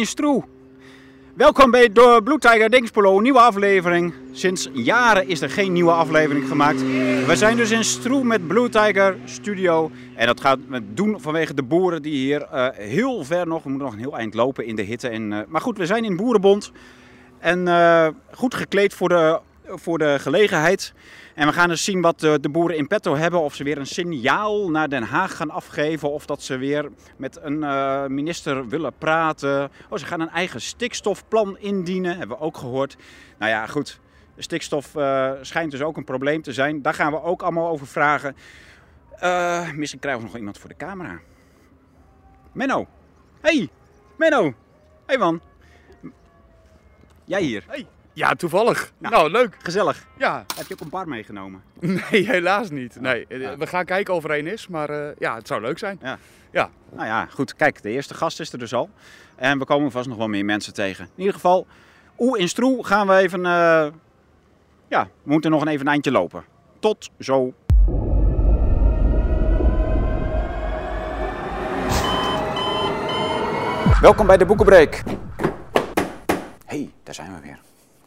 in 0.00 0.06
Stroe. 0.06 0.42
Welkom 1.34 1.70
bij 1.70 1.92
de 1.92 2.20
Blue 2.24 2.38
Tiger 2.38 2.70
Dingspolo, 2.70 3.20
nieuwe 3.20 3.40
aflevering. 3.40 4.14
Sinds 4.32 4.68
jaren 4.72 5.28
is 5.28 5.40
er 5.40 5.50
geen 5.50 5.72
nieuwe 5.72 5.92
aflevering 5.92 6.48
gemaakt. 6.48 6.80
We 7.26 7.32
zijn 7.36 7.56
dus 7.56 7.70
in 7.70 7.84
Stroe 7.84 8.24
met 8.24 8.46
Blue 8.46 8.68
Tiger 8.68 9.16
Studio. 9.24 9.90
En 10.14 10.26
dat 10.26 10.40
gaan 10.40 10.64
we 10.68 10.94
doen 10.94 11.20
vanwege 11.20 11.54
de 11.54 11.62
boeren 11.62 12.02
die 12.02 12.14
hier 12.14 12.46
uh, 12.54 12.68
heel 12.72 13.24
ver 13.24 13.46
nog, 13.46 13.62
we 13.62 13.68
moeten 13.68 13.86
nog 13.86 13.96
een 13.96 14.02
heel 14.02 14.18
eind 14.18 14.34
lopen 14.34 14.66
in 14.66 14.76
de 14.76 14.82
hitte. 14.82 15.08
En, 15.08 15.32
uh, 15.32 15.38
maar 15.48 15.60
goed, 15.60 15.78
we 15.78 15.86
zijn 15.86 16.04
in 16.04 16.16
Boerenbond. 16.16 16.72
En 17.38 17.66
uh, 17.66 18.08
goed 18.32 18.54
gekleed 18.54 18.94
voor 18.94 19.08
de, 19.08 19.40
voor 19.72 19.98
de 19.98 20.18
gelegenheid. 20.18 20.92
En 21.34 21.46
we 21.46 21.52
gaan 21.52 21.68
dus 21.68 21.84
zien 21.84 22.00
wat 22.00 22.20
de, 22.20 22.40
de, 22.40 22.48
boeren 22.48 22.76
in 22.76 22.86
petto 22.86 23.16
hebben. 23.16 23.40
Of 23.40 23.54
ze 23.54 23.64
weer 23.64 23.78
een 23.78 23.86
signaal 23.86 24.70
naar 24.70 24.88
Den 24.88 25.02
Haag 25.02 25.36
gaan 25.36 25.50
afgeven. 25.50 26.10
Of 26.10 26.26
dat 26.26 26.42
ze 26.42 26.56
weer 26.56 26.88
met 27.16 27.38
een 27.42 27.62
uh, 27.62 28.06
minister 28.06 28.68
willen 28.68 28.92
praten. 28.98 29.70
Oh, 29.88 29.98
ze 29.98 30.06
gaan 30.06 30.20
een 30.20 30.30
eigen 30.30 30.60
stikstofplan 30.60 31.58
indienen. 31.58 32.18
Hebben 32.18 32.36
we 32.36 32.42
ook 32.42 32.56
gehoord. 32.56 32.96
Nou 33.38 33.50
ja, 33.50 33.66
goed. 33.66 34.00
Stikstof 34.36 34.94
uh, 34.94 35.32
schijnt 35.40 35.70
dus 35.70 35.82
ook 35.82 35.96
een 35.96 36.04
probleem 36.04 36.42
te 36.42 36.52
zijn. 36.52 36.82
Daar 36.82 36.94
gaan 36.94 37.12
we 37.12 37.22
ook 37.22 37.42
allemaal 37.42 37.68
over 37.68 37.86
vragen. 37.86 38.36
Misschien 39.74 40.00
krijgen 40.00 40.22
we 40.22 40.26
nog 40.26 40.36
iemand 40.36 40.58
voor 40.58 40.68
de 40.68 40.76
camera. 40.76 41.20
Menno. 42.52 42.86
Hey, 43.40 43.68
Menno. 44.16 44.54
Hey 45.06 45.18
man. 45.18 45.40
Jij 47.24 47.42
hier. 47.42 47.64
Hey. 47.66 47.86
Ja, 48.12 48.34
toevallig. 48.34 48.92
Nou, 48.98 49.14
nou, 49.14 49.30
leuk. 49.30 49.56
Gezellig. 49.62 50.06
Ja. 50.18 50.44
Heb 50.56 50.66
je 50.66 50.74
ook 50.74 50.80
een 50.80 50.88
bar 50.88 51.08
meegenomen? 51.08 51.62
Nee, 52.10 52.30
helaas 52.30 52.70
niet. 52.70 53.00
Nee. 53.00 53.26
Ja. 53.28 53.56
We 53.56 53.66
gaan 53.66 53.84
kijken 53.84 54.14
of 54.14 54.24
er 54.24 54.30
één 54.30 54.46
is, 54.46 54.68
maar 54.68 54.90
uh, 54.90 55.08
ja, 55.18 55.34
het 55.34 55.46
zou 55.46 55.60
leuk 55.60 55.78
zijn. 55.78 55.98
Ja. 56.02 56.18
ja. 56.50 56.70
Nou 56.92 57.06
ja, 57.06 57.26
goed. 57.26 57.56
Kijk, 57.56 57.82
de 57.82 57.90
eerste 57.90 58.14
gast 58.14 58.40
is 58.40 58.52
er 58.52 58.58
dus 58.58 58.74
al. 58.74 58.90
En 59.36 59.58
we 59.58 59.64
komen 59.64 59.90
vast 59.90 60.08
nog 60.08 60.16
wel 60.16 60.28
meer 60.28 60.44
mensen 60.44 60.74
tegen. 60.74 61.04
In 61.04 61.10
ieder 61.16 61.34
geval, 61.34 61.66
Oe 62.18 62.38
in 62.38 62.48
Stroe 62.48 62.84
gaan 62.86 63.06
we 63.06 63.14
even... 63.16 63.40
Uh, 63.40 63.86
ja, 64.88 65.08
we 65.22 65.30
moeten 65.32 65.50
nog 65.50 65.62
een 65.62 65.68
even 65.68 65.86
een 65.86 65.92
eindje 65.92 66.10
lopen. 66.10 66.44
Tot 66.78 67.10
zo. 67.18 67.54
Welkom 74.00 74.26
bij 74.26 74.36
de 74.36 74.46
Boekenbreek. 74.46 75.02
hey, 76.66 76.90
daar 77.02 77.14
zijn 77.14 77.34
we 77.34 77.40
weer. 77.40 77.58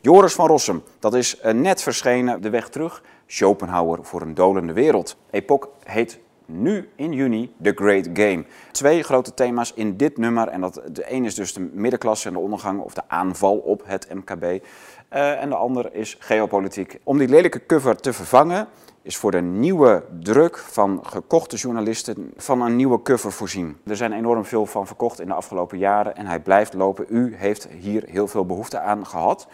Joris 0.05 0.33
van 0.33 0.47
Rossum, 0.47 0.83
dat 0.99 1.13
is 1.13 1.39
net 1.53 1.81
verschenen 1.81 2.41
De 2.41 2.49
Weg 2.49 2.69
Terug, 2.69 3.03
Schopenhauer 3.25 3.99
voor 4.01 4.21
een 4.21 4.33
dolende 4.33 4.73
wereld. 4.73 5.17
Epoch 5.29 5.67
heet 5.83 6.19
nu 6.45 6.89
in 6.95 7.13
juni 7.13 7.53
The 7.61 7.71
Great 7.75 8.09
Game. 8.13 8.45
Twee 8.71 9.03
grote 9.03 9.33
thema's 9.33 9.73
in 9.75 9.97
dit 9.97 10.17
nummer. 10.17 10.47
En 10.47 10.61
dat, 10.61 10.81
de 10.91 11.11
een 11.13 11.25
is 11.25 11.35
dus 11.35 11.53
de 11.53 11.69
middenklasse 11.73 12.27
en 12.27 12.33
de 12.33 12.39
ondergang 12.39 12.79
of 12.79 12.93
de 12.93 13.01
aanval 13.07 13.57
op 13.57 13.81
het 13.85 14.13
MKB. 14.13 14.43
Uh, 14.43 15.41
en 15.41 15.49
de 15.49 15.55
ander 15.55 15.93
is 15.93 16.17
geopolitiek. 16.19 16.99
Om 17.03 17.17
die 17.17 17.27
lelijke 17.27 17.65
cover 17.65 17.95
te 17.95 18.13
vervangen 18.13 18.67
is 19.01 19.17
voor 19.17 19.31
de 19.31 19.41
nieuwe 19.41 20.03
druk 20.19 20.57
van 20.57 20.99
gekochte 21.03 21.55
journalisten 21.55 22.31
van 22.35 22.61
een 22.61 22.75
nieuwe 22.75 23.01
cover 23.01 23.31
voorzien. 23.31 23.77
Er 23.85 23.95
zijn 23.95 24.13
enorm 24.13 24.45
veel 24.45 24.65
van 24.65 24.87
verkocht 24.87 25.19
in 25.19 25.27
de 25.27 25.33
afgelopen 25.33 25.77
jaren 25.77 26.15
en 26.15 26.25
hij 26.25 26.39
blijft 26.39 26.73
lopen. 26.73 27.05
U 27.09 27.35
heeft 27.35 27.67
hier 27.79 28.03
heel 28.07 28.27
veel 28.27 28.45
behoefte 28.45 28.79
aan 28.79 29.05
gehad. 29.05 29.47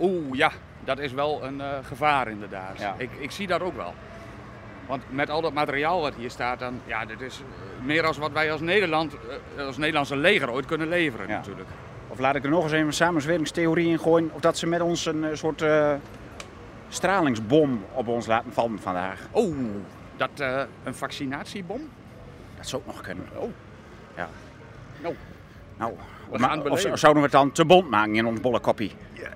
Oeh, 0.00 0.36
ja, 0.36 0.50
dat 0.84 0.98
is 0.98 1.12
wel 1.12 1.44
een 1.44 1.62
gevaar 1.84 2.28
inderdaad. 2.28 2.78
Ja. 2.78 2.94
Ik, 2.98 3.10
ik 3.18 3.30
zie 3.30 3.46
dat 3.46 3.60
ook 3.60 3.76
wel. 3.76 3.94
Want 4.86 5.02
met 5.08 5.30
al 5.30 5.40
dat 5.40 5.52
materiaal 5.52 6.00
wat 6.00 6.14
hier 6.14 6.30
staat, 6.30 6.58
dan, 6.58 6.80
ja, 6.86 7.04
dit 7.04 7.20
is 7.20 7.42
meer 7.82 8.06
als 8.06 8.18
wat 8.18 8.32
wij 8.32 8.52
als, 8.52 8.60
Nederland, 8.60 9.14
als 9.58 9.76
Nederlandse 9.76 10.16
leger 10.16 10.50
ooit 10.50 10.66
kunnen 10.66 10.88
leveren 10.88 11.28
ja. 11.28 11.36
natuurlijk. 11.36 11.68
Of 12.10 12.18
laat 12.18 12.34
ik 12.34 12.44
er 12.44 12.50
nog 12.50 12.62
eens 12.62 12.72
een 12.72 12.92
samenzweringstheorie 12.92 13.88
in 13.88 13.98
gooien. 13.98 14.30
Of 14.32 14.40
dat 14.40 14.58
ze 14.58 14.66
met 14.66 14.80
ons 14.80 15.06
een 15.06 15.26
soort 15.32 15.62
uh, 15.62 15.94
stralingsbom 16.88 17.84
op 17.92 18.08
ons 18.08 18.26
laten 18.26 18.52
vallen 18.52 18.78
vandaag. 18.78 19.26
Oh, 19.30 19.54
dat 20.16 20.30
uh, 20.40 20.62
een 20.84 20.94
vaccinatiebom? 20.94 21.88
Dat 22.56 22.68
zou 22.68 22.82
ook 22.82 22.94
nog 22.94 23.00
kunnen. 23.00 23.26
Oh. 23.34 23.50
Ja. 24.16 24.28
Nou. 25.02 25.14
Nou, 25.76 25.94
of 26.70 26.80
zouden 26.80 27.22
we 27.22 27.28
het 27.28 27.30
dan 27.30 27.52
te 27.52 27.64
bond 27.64 27.90
maken 27.90 28.14
in 28.14 28.26
ons 28.26 28.40
bolle 28.40 28.60
koppie? 28.60 28.92
Ja. 29.12 29.28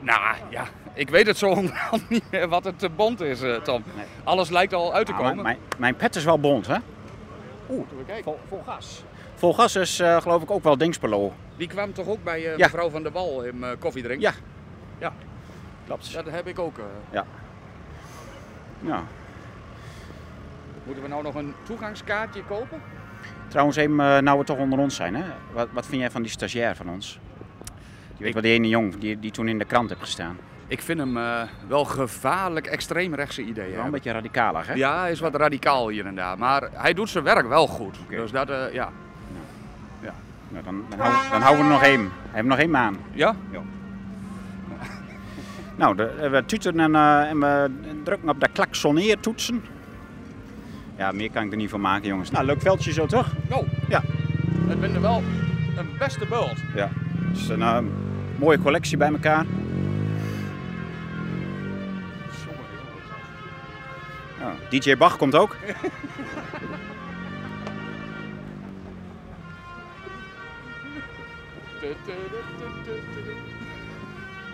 Nou 0.00 0.36
ja, 0.48 0.64
ik 0.92 1.10
weet 1.10 1.26
het 1.26 1.38
zo 1.38 1.54
niet 2.08 2.24
meer 2.30 2.48
wat 2.48 2.64
het 2.64 2.78
te 2.78 2.88
bond 2.88 3.20
is, 3.20 3.42
Tom. 3.62 3.82
Nee. 3.96 4.04
Alles 4.24 4.50
lijkt 4.50 4.72
al 4.72 4.94
uit 4.94 5.06
te 5.06 5.12
nou, 5.12 5.24
komen. 5.24 5.42
Mijn, 5.42 5.58
mijn, 5.78 5.96
pet 5.96 6.16
is 6.16 6.24
wel 6.24 6.38
bond, 6.40 6.66
hè? 6.66 6.76
Oeh, 7.70 7.86
vol, 8.22 8.38
vol 8.48 8.62
gas. 8.66 9.04
Vol 9.34 9.54
gas 9.54 9.76
is 9.76 10.00
uh, 10.00 10.20
geloof 10.20 10.42
ik 10.42 10.50
ook 10.50 10.62
wel 10.62 10.76
Dingspelo. 10.76 11.32
Die 11.56 11.68
kwam 11.68 11.92
toch 11.92 12.06
ook 12.06 12.24
bij 12.24 12.40
uh, 12.40 12.56
ja. 12.56 12.66
mevrouw 12.66 12.90
van 12.90 13.02
der 13.02 13.12
Wal 13.12 13.42
in 13.42 13.56
uh, 13.56 13.68
koffiedrink? 13.78 14.20
Ja. 14.20 14.32
Ja. 14.98 15.12
Klopt. 15.86 16.12
Dat 16.12 16.30
heb 16.30 16.46
ik 16.46 16.58
ook. 16.58 16.80
Ja. 17.10 17.24
Ja. 18.80 19.02
Moeten 20.84 21.02
we 21.02 21.08
nou 21.08 21.22
nog 21.22 21.34
een 21.34 21.54
toegangskaartje 21.62 22.44
kopen? 22.44 22.82
Trouwens, 23.48 23.76
even, 23.76 24.24
nou 24.24 24.38
we 24.38 24.44
toch 24.44 24.58
onder 24.58 24.78
ons 24.78 24.94
zijn, 24.94 25.14
hè? 25.14 25.24
Wat, 25.52 25.68
wat 25.72 25.86
vind 25.86 26.00
jij 26.00 26.10
van 26.10 26.22
die 26.22 26.30
stagiair 26.30 26.76
van 26.76 26.88
ons? 26.88 27.18
Je 28.16 28.24
weet 28.24 28.32
wel, 28.32 28.42
die 28.42 28.52
ene 28.52 28.68
jong 28.68 28.98
die, 28.98 29.18
die 29.18 29.30
toen 29.30 29.48
in 29.48 29.58
de 29.58 29.64
krant 29.64 29.88
heeft 29.88 30.00
gestaan. 30.00 30.38
Ik 30.66 30.82
vind 30.82 30.98
hem 30.98 31.16
uh, 31.16 31.42
wel 31.68 31.84
gevaarlijk 31.84 32.66
extreemrechtse 32.66 33.42
ideeën. 33.42 33.74
Wel 33.74 33.84
een 33.84 33.90
beetje 33.90 34.12
radicaler, 34.12 34.66
hè? 34.66 34.74
Ja, 34.74 35.00
hij 35.00 35.10
is 35.10 35.20
wat 35.20 35.34
radicaal 35.34 35.88
hier 35.88 36.06
en 36.06 36.14
daar. 36.14 36.38
Maar 36.38 36.68
hij 36.72 36.94
doet 36.94 37.08
zijn 37.08 37.24
werk 37.24 37.48
wel 37.48 37.66
goed. 37.66 37.98
Okay. 37.98 38.16
Dus 38.16 38.30
dat, 38.30 38.50
uh, 38.50 38.72
ja. 38.72 38.92
Nou, 40.48 40.64
dan, 40.64 40.84
dan, 40.88 40.98
hou, 40.98 41.30
dan 41.30 41.40
houden 41.40 41.64
we 41.64 41.70
er 41.70 41.78
nog 41.78 41.82
één. 41.82 42.00
Hij 42.00 42.30
heeft 42.32 42.46
nog 42.46 42.58
één 42.58 42.70
maan. 42.70 42.96
Ja? 43.12 43.34
Ja. 43.50 43.60
nou, 45.76 45.96
de, 45.96 46.28
we 46.30 46.44
tuteren 46.44 46.80
en, 46.80 46.92
uh, 46.92 47.30
en 47.30 47.40
we 47.40 47.70
drukken 48.04 48.28
op 48.28 48.40
de 48.40 48.48
klaksoneertoetsen. 48.52 49.64
Ja, 50.96 51.12
meer 51.12 51.30
kan 51.30 51.44
ik 51.44 51.50
er 51.50 51.56
niet 51.56 51.70
van 51.70 51.80
maken, 51.80 52.08
jongens. 52.08 52.30
Nou, 52.30 52.44
leuk 52.44 52.60
veldje 52.60 52.92
zo, 52.92 53.06
toch? 53.06 53.32
Oh. 53.50 53.68
Ja. 53.88 54.02
Het 54.66 54.94
er 54.94 55.00
wel 55.00 55.22
een 55.76 55.88
beste 55.98 56.26
bult. 56.26 56.62
Ja. 56.74 56.88
Dus 57.32 57.48
een 57.48 57.92
mooie 58.38 58.58
collectie 58.58 58.96
bij 58.96 59.08
elkaar. 59.08 59.44
DJ 64.68 64.96
Bach 64.96 65.16
komt 65.16 65.34
ook. 65.34 65.56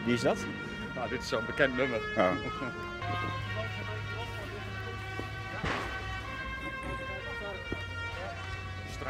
Wie 0.04 0.14
is 0.14 0.20
dat? 0.20 0.44
Nou, 0.94 1.08
dit 1.08 1.20
is 1.20 1.28
zo'n 1.28 1.46
bekend 1.46 1.76
nummer. 1.76 2.00
Oh. 2.16 2.32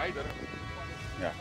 rijder. 0.00 0.22
Ja. 1.20 1.32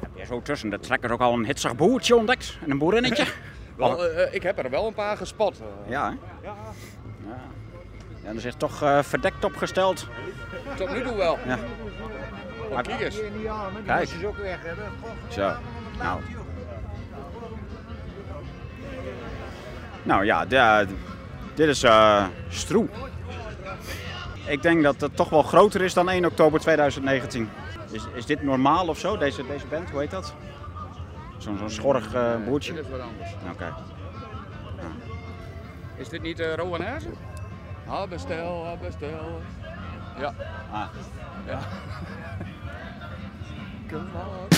Heb 0.00 0.10
je 0.14 0.24
zo 0.24 0.42
tussen 0.42 0.70
de 0.70 0.78
trekkers 0.78 1.12
ook 1.12 1.20
al 1.20 1.32
een 1.32 1.46
hitsig 1.46 1.76
boertje 1.76 2.16
ontdekt? 2.16 2.58
En 2.64 2.70
een 2.70 2.78
boerinnetje? 2.78 3.26
Wel, 3.76 4.10
uh, 4.10 4.34
ik 4.34 4.42
heb 4.42 4.58
er 4.58 4.70
wel 4.70 4.86
een 4.86 4.94
paar 4.94 5.16
gespot. 5.16 5.60
Uh. 5.60 5.90
Ja, 5.90 6.10
hè? 6.10 6.16
Ja. 6.46 6.54
Ja. 7.26 7.40
Ja, 8.24 8.32
dus 8.32 8.44
is 8.44 8.54
toch 8.56 8.82
uh, 8.82 9.02
verdekt 9.02 9.44
opgesteld. 9.44 10.06
Tot 10.76 10.92
nu 10.92 11.02
toe 11.02 11.16
wel. 11.16 11.38
Ja. 11.46 11.58
Maar, 12.72 12.82
kijk 12.82 13.00
eens. 13.00 13.16
Kijk. 13.86 14.08
is 14.10 14.24
ook 14.24 14.36
weg, 14.36 14.58
hè? 14.62 14.72
Zo. 15.28 15.52
Nou. 15.98 16.20
Nou 20.02 20.24
ja, 20.24 20.46
de, 20.46 20.86
dit 21.54 21.68
is 21.68 21.84
uh, 21.84 22.26
Stroe. 22.48 22.88
Ik 24.46 24.62
denk 24.62 24.82
dat 24.82 25.00
het 25.00 25.16
toch 25.16 25.28
wel 25.28 25.42
groter 25.42 25.82
is 25.82 25.94
dan 25.94 26.08
1 26.08 26.24
oktober 26.24 26.60
2019. 26.60 27.50
Is, 27.90 28.06
is 28.14 28.26
dit 28.26 28.42
normaal 28.42 28.88
of 28.88 28.98
zo, 28.98 29.16
deze, 29.16 29.46
deze 29.46 29.66
band? 29.66 29.90
Hoe 29.90 30.00
heet 30.00 30.10
dat? 30.10 30.34
Zo'n 31.38 31.58
zo'n 31.58 31.70
schorrig 31.70 32.14
uh, 32.14 32.34
boertje? 32.44 32.72
Dit 32.72 32.84
is 32.84 32.90
wat 32.90 33.00
anders. 33.00 33.34
Oké. 33.42 33.52
Okay. 33.52 33.70
Is 36.00 36.08
dit 36.08 36.22
niet 36.22 36.40
uh, 36.40 36.54
Rowan 36.54 36.80
Herzen? 36.82 37.14
Bestel, 38.08 38.64
ha, 38.64 38.74
bestel. 38.82 39.40
Ja. 40.18 40.32
Ah. 40.72 40.82
Ja. 41.46 41.58
Come 43.90 44.02
on. 44.02 44.48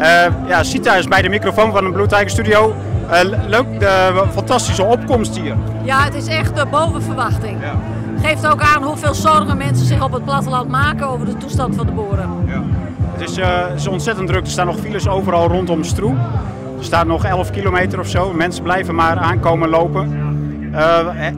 Uh, 0.00 0.48
ja, 0.48 0.62
Sita 0.62 0.94
is 0.94 1.08
bij 1.08 1.22
de 1.22 1.28
microfoon 1.28 1.72
van 1.72 1.84
de 1.84 1.90
Blue 1.90 2.06
Tiger 2.06 2.30
Studio. 2.30 2.74
Uh, 3.10 3.20
leuk, 3.46 3.80
de 3.80 4.24
fantastische 4.32 4.84
opkomst 4.84 5.36
hier. 5.36 5.56
Ja, 5.82 6.04
het 6.04 6.14
is 6.14 6.26
echt 6.26 6.56
uh, 6.56 6.70
boven 6.70 7.02
verwachting. 7.02 7.60
Ja. 7.60 7.95
Geeft 8.26 8.46
ook 8.46 8.60
aan 8.60 8.82
hoeveel 8.82 9.14
zorgen 9.14 9.56
mensen 9.56 9.86
zich 9.86 10.04
op 10.04 10.12
het 10.12 10.24
platteland 10.24 10.68
maken 10.68 11.08
over 11.08 11.26
de 11.26 11.36
toestand 11.36 11.74
van 11.74 11.86
de 11.86 11.92
boeren. 11.92 12.30
Ja. 12.46 12.62
Het 13.12 13.30
is, 13.30 13.38
is 13.76 13.86
ontzettend 13.86 14.28
druk. 14.28 14.44
Er 14.44 14.50
staan 14.50 14.66
nog 14.66 14.78
files 14.78 15.08
overal 15.08 15.48
rondom 15.48 15.84
Stroe. 15.84 16.14
Er 16.78 16.84
staat 16.84 17.06
nog 17.06 17.24
11 17.24 17.50
kilometer 17.50 17.98
of 17.98 18.08
zo. 18.08 18.32
Mensen 18.32 18.62
blijven 18.62 18.94
maar 18.94 19.16
aankomen 19.16 19.68
lopen. 19.68 20.35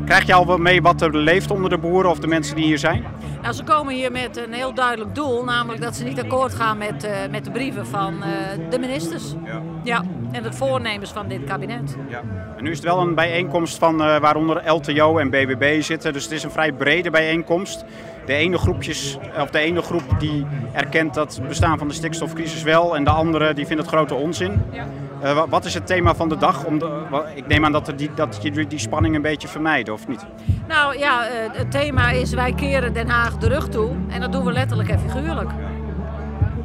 Krijg 0.04 0.26
je 0.26 0.34
al 0.34 0.46
wel 0.46 0.58
mee 0.58 0.82
wat 0.82 1.02
er 1.02 1.16
leeft 1.16 1.50
onder 1.50 1.70
de 1.70 1.78
boeren 1.78 2.10
of 2.10 2.18
de 2.18 2.26
mensen 2.26 2.56
die 2.56 2.64
hier 2.64 2.78
zijn? 2.78 3.04
Nou, 3.42 3.54
ze 3.54 3.64
komen 3.64 3.94
hier 3.94 4.12
met 4.12 4.36
een 4.36 4.52
heel 4.52 4.74
duidelijk 4.74 5.14
doel, 5.14 5.44
namelijk 5.44 5.82
dat 5.82 5.96
ze 5.96 6.04
niet 6.04 6.20
akkoord 6.20 6.54
gaan 6.54 6.78
met, 6.78 7.04
uh, 7.04 7.10
met 7.30 7.44
de 7.44 7.50
brieven 7.50 7.86
van 7.86 8.14
uh, 8.14 8.70
de 8.70 8.78
ministers. 8.78 9.34
Ja. 9.44 9.62
ja. 9.82 10.04
En 10.32 10.42
de 10.42 10.52
voornemens 10.52 11.10
van 11.10 11.28
dit 11.28 11.44
kabinet. 11.44 11.96
Ja. 12.08 12.22
En 12.56 12.64
nu 12.64 12.70
is 12.70 12.76
het 12.76 12.86
wel 12.86 13.00
een 13.00 13.14
bijeenkomst 13.14 13.78
van 13.78 13.96
waaronder 13.96 14.70
LTO 14.70 15.18
en 15.18 15.30
BBB 15.30 15.82
zitten, 15.82 16.12
dus 16.12 16.22
het 16.22 16.32
is 16.32 16.42
een 16.42 16.50
vrij 16.50 16.72
brede 16.72 17.10
bijeenkomst. 17.10 17.84
De 18.28 18.34
ene, 18.34 18.58
groepjes, 18.58 19.18
of 19.40 19.50
de 19.50 19.58
ene 19.58 19.82
groep 19.82 20.02
die 20.18 20.46
erkent 20.72 21.14
dat 21.14 21.36
het 21.36 21.48
bestaan 21.48 21.78
van 21.78 21.88
de 21.88 21.94
stikstofcrisis 21.94 22.62
wel 22.62 22.96
en 22.96 23.04
de 23.04 23.10
andere 23.10 23.54
die 23.54 23.66
vindt 23.66 23.82
het 23.82 23.90
grote 23.90 24.14
onzin. 24.14 24.62
Ja. 24.72 24.86
Uh, 25.24 25.42
wat 25.48 25.64
is 25.64 25.74
het 25.74 25.86
thema 25.86 26.14
van 26.14 26.28
de 26.28 26.36
dag? 26.36 26.64
Om 26.64 26.78
de, 26.78 27.02
ik 27.34 27.46
neem 27.46 27.64
aan 27.64 27.72
dat, 27.72 27.88
er 27.88 27.96
die, 27.96 28.10
dat 28.14 28.38
je 28.42 28.66
die 28.66 28.78
spanning 28.78 29.14
een 29.14 29.22
beetje 29.22 29.48
vermijden, 29.48 29.94
of 29.94 30.08
niet? 30.08 30.26
Nou 30.68 30.98
ja, 30.98 31.26
uh, 31.26 31.32
het 31.52 31.70
thema 31.70 32.10
is 32.10 32.34
wij 32.34 32.52
keren 32.52 32.92
Den 32.92 33.08
Haag 33.08 33.36
de 33.36 33.48
rug 33.48 33.68
toe. 33.68 33.90
En 34.08 34.20
dat 34.20 34.32
doen 34.32 34.44
we 34.44 34.52
letterlijk 34.52 34.88
en 34.88 35.00
figuurlijk. 35.00 35.50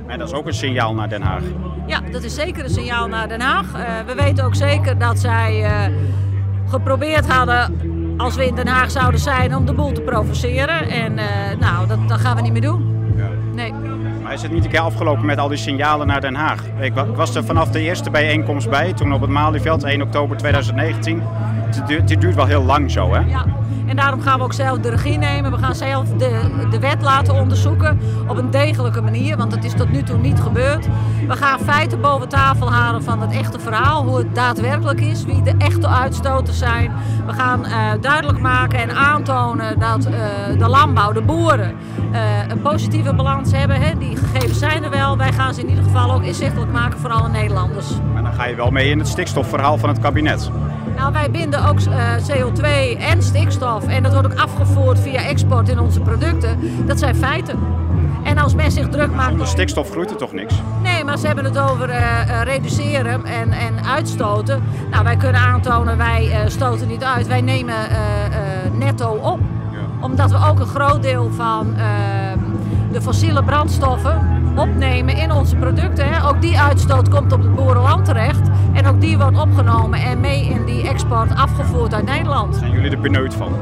En 0.08 0.20
dat 0.20 0.28
is 0.28 0.34
ook 0.34 0.48
een 0.48 0.54
signaal 0.54 0.94
naar 0.94 1.10
Den 1.10 1.22
Haag. 1.22 1.44
Ja, 1.88 2.00
dat 2.12 2.24
is 2.24 2.36
zeker 2.36 2.64
een 2.64 2.70
signaal 2.70 3.08
naar 3.08 3.28
Den 3.28 3.42
Haag. 3.42 3.66
Uh, 3.76 3.82
we 4.06 4.16
weten 4.16 4.46
ook 4.46 4.56
zeker 4.56 4.98
dat 4.98 5.20
zij 5.20 5.66
geprobeerd 6.68 7.28
hadden, 7.28 7.80
als 8.18 8.36
we 8.36 8.46
in 8.46 8.56
Den 8.56 8.68
Haag 8.68 8.92
zouden 8.92 9.20
zijn, 9.20 9.56
om 9.56 9.66
de 9.66 9.74
boel 9.74 9.92
te 9.92 10.02
provoceren. 10.02 10.90
En 10.90 11.14
nou, 11.60 11.88
dat, 11.88 12.08
dat 12.08 12.20
gaan 12.20 12.36
we 12.36 12.42
niet 12.42 12.52
meer 12.52 12.62
doen. 12.62 12.94
Nee. 13.54 13.74
Maar 14.24 14.34
is 14.34 14.42
het 14.42 14.52
niet 14.52 14.64
een 14.64 14.70
keer 14.70 14.80
afgelopen 14.80 15.26
met 15.26 15.38
al 15.38 15.48
die 15.48 15.58
signalen 15.58 16.08
naar 16.08 16.22
Den 16.22 16.36
Haag? 16.36 16.64
Ik 16.80 16.94
was 17.16 17.36
er 17.36 17.44
vanaf 17.44 17.70
de 17.70 17.80
eerste 17.80 18.10
bijeenkomst 18.10 18.70
bij, 18.70 18.94
toen 18.94 19.14
op 19.14 19.22
het 19.22 19.30
Malieveld, 19.30 19.84
1 19.84 20.02
oktober 20.02 20.38
2019. 20.38 21.22
Het 21.24 21.88
duurt, 21.88 22.10
het 22.10 22.22
duurt 22.22 22.36
wel 22.36 22.46
heel 22.46 22.64
lang 22.64 22.92
zo, 22.92 23.14
hè? 23.14 23.20
Ja. 23.20 23.46
En 23.94 24.00
daarom 24.00 24.22
gaan 24.22 24.38
we 24.38 24.44
ook 24.44 24.54
zelf 24.54 24.78
de 24.80 24.90
regie 24.90 25.18
nemen. 25.18 25.52
We 25.52 25.58
gaan 25.58 25.76
zelf 25.76 26.10
de, 26.10 26.66
de 26.70 26.80
wet 26.80 27.02
laten 27.02 27.34
onderzoeken 27.34 28.00
op 28.28 28.38
een 28.38 28.52
degelijke 28.52 29.02
manier, 29.02 29.38
want 29.38 29.52
dat 29.52 29.64
is 29.64 29.74
tot 29.74 29.92
nu 29.92 30.04
toe 30.04 30.18
niet 30.18 30.40
gebeurd. 30.40 30.88
We 31.28 31.36
gaan 31.36 31.60
feiten 31.60 32.02
boven 32.02 32.30
tafel 32.30 32.72
halen 32.72 33.04
van 33.04 33.22
het 33.22 33.32
echte 33.32 33.60
verhaal, 33.60 34.04
hoe 34.04 34.18
het 34.18 34.36
daadwerkelijk 34.36 35.02
is, 35.02 35.24
wie 35.26 35.42
de 35.42 35.54
echte 35.58 35.88
uitstoters 35.88 36.58
zijn. 36.58 36.92
We 37.26 37.34
gaan 37.34 37.66
uh, 37.66 37.92
duidelijk 38.02 38.40
maken 38.40 38.80
en 38.80 38.96
aantonen 38.96 39.80
dat 39.80 40.08
uh, 40.08 40.14
de 40.58 40.68
landbouw, 40.68 41.12
de 41.12 41.22
boeren, 41.22 41.76
uh, 42.12 42.20
een 42.48 42.62
positieve 42.62 43.14
balans 43.14 43.52
hebben. 43.52 43.82
Hè. 43.82 43.98
Die 43.98 44.18
gegevens 44.18 44.60
zijn 44.60 44.84
er 44.84 44.90
wel. 44.90 45.18
Wij 45.18 45.34
gaan 45.34 45.54
ze 45.54 45.62
in 45.62 45.70
ieder 45.70 45.84
geval 45.84 46.12
ook 46.12 46.24
inzichtelijk 46.24 46.72
maken 46.72 47.00
voor 47.00 47.10
alle 47.10 47.30
Nederlanders. 47.30 47.88
Maar 48.14 48.24
dan 48.24 48.34
ga 48.34 48.46
je 48.46 48.56
wel 48.56 48.72
mee 48.72 48.90
in 48.90 49.00
het 49.00 49.08
stikstofverhaal 49.08 49.78
van 49.78 49.90
het 49.90 50.00
kabinet. 50.00 50.52
Nou, 51.04 51.16
wij 51.16 51.32
binden 51.32 51.68
ook 51.68 51.80
uh, 51.80 52.16
CO2 52.16 52.64
en 53.00 53.24
stikstof 53.24 53.88
en 53.88 54.04
dat 54.04 54.14
wordt 54.14 54.28
ook 54.32 54.40
afgevoerd 54.40 55.00
via 55.00 55.22
export 55.24 55.70
in 55.70 55.80
onze 55.80 56.00
producten. 56.00 56.60
Dat 56.86 57.00
zijn 57.00 57.16
feiten. 57.16 57.60
En 58.24 58.38
als 58.38 58.56
men 58.56 58.72
zich 58.72 58.90
druk 58.90 59.14
maakt... 59.14 59.30
Zonder 59.30 59.48
stikstof 59.48 59.90
groeit 59.90 60.10
er 60.10 60.18
toch 60.18 60.32
niks? 60.32 60.54
Nee, 60.84 61.04
maar 61.04 61.18
ze 61.18 61.26
hebben 61.28 61.44
het 61.44 61.58
over 61.58 61.90
uh, 61.90 62.42
reduceren 62.44 63.26
en, 63.26 63.52
en 63.52 63.86
uitstoten. 63.86 64.64
Nou, 64.92 65.04
wij 65.04 65.18
kunnen 65.18 65.42
aantonen, 65.42 65.98
wij 65.98 66.28
uh, 66.28 66.50
stoten 66.50 66.88
niet 66.88 67.04
uit. 67.04 67.28
Wij 67.28 67.42
nemen 67.42 67.76
netto 68.78 69.10
op. 69.10 69.40
Ja. 69.72 70.06
Omdat 70.06 70.32
we 70.32 70.38
ook 70.50 70.60
een 70.60 70.68
groot 70.68 71.02
deel 71.02 71.32
van 71.32 71.76
ehm, 71.76 72.40
de 72.92 73.02
fossiele 73.02 73.44
brandstoffen 73.44 74.43
opnemen 74.56 75.16
in 75.16 75.32
onze 75.32 75.56
producten. 75.56 76.14
Hè. 76.14 76.28
Ook 76.28 76.42
die 76.42 76.60
uitstoot 76.60 77.10
komt 77.10 77.32
op 77.32 77.42
het 77.42 77.56
boerenland 77.56 78.06
terecht. 78.06 78.50
En 78.74 78.86
ook 78.86 79.02
die 79.02 79.18
wordt 79.18 79.40
opgenomen 79.40 80.00
en 80.00 80.20
mee 80.20 80.46
in 80.46 80.66
die 80.66 80.88
export 80.88 81.36
afgevoerd 81.36 81.94
uit 81.94 82.06
Nederland. 82.06 82.56
Zijn 82.56 82.72
jullie 82.72 82.92
er 82.92 83.00
benauwd 83.00 83.34
van? 83.34 83.54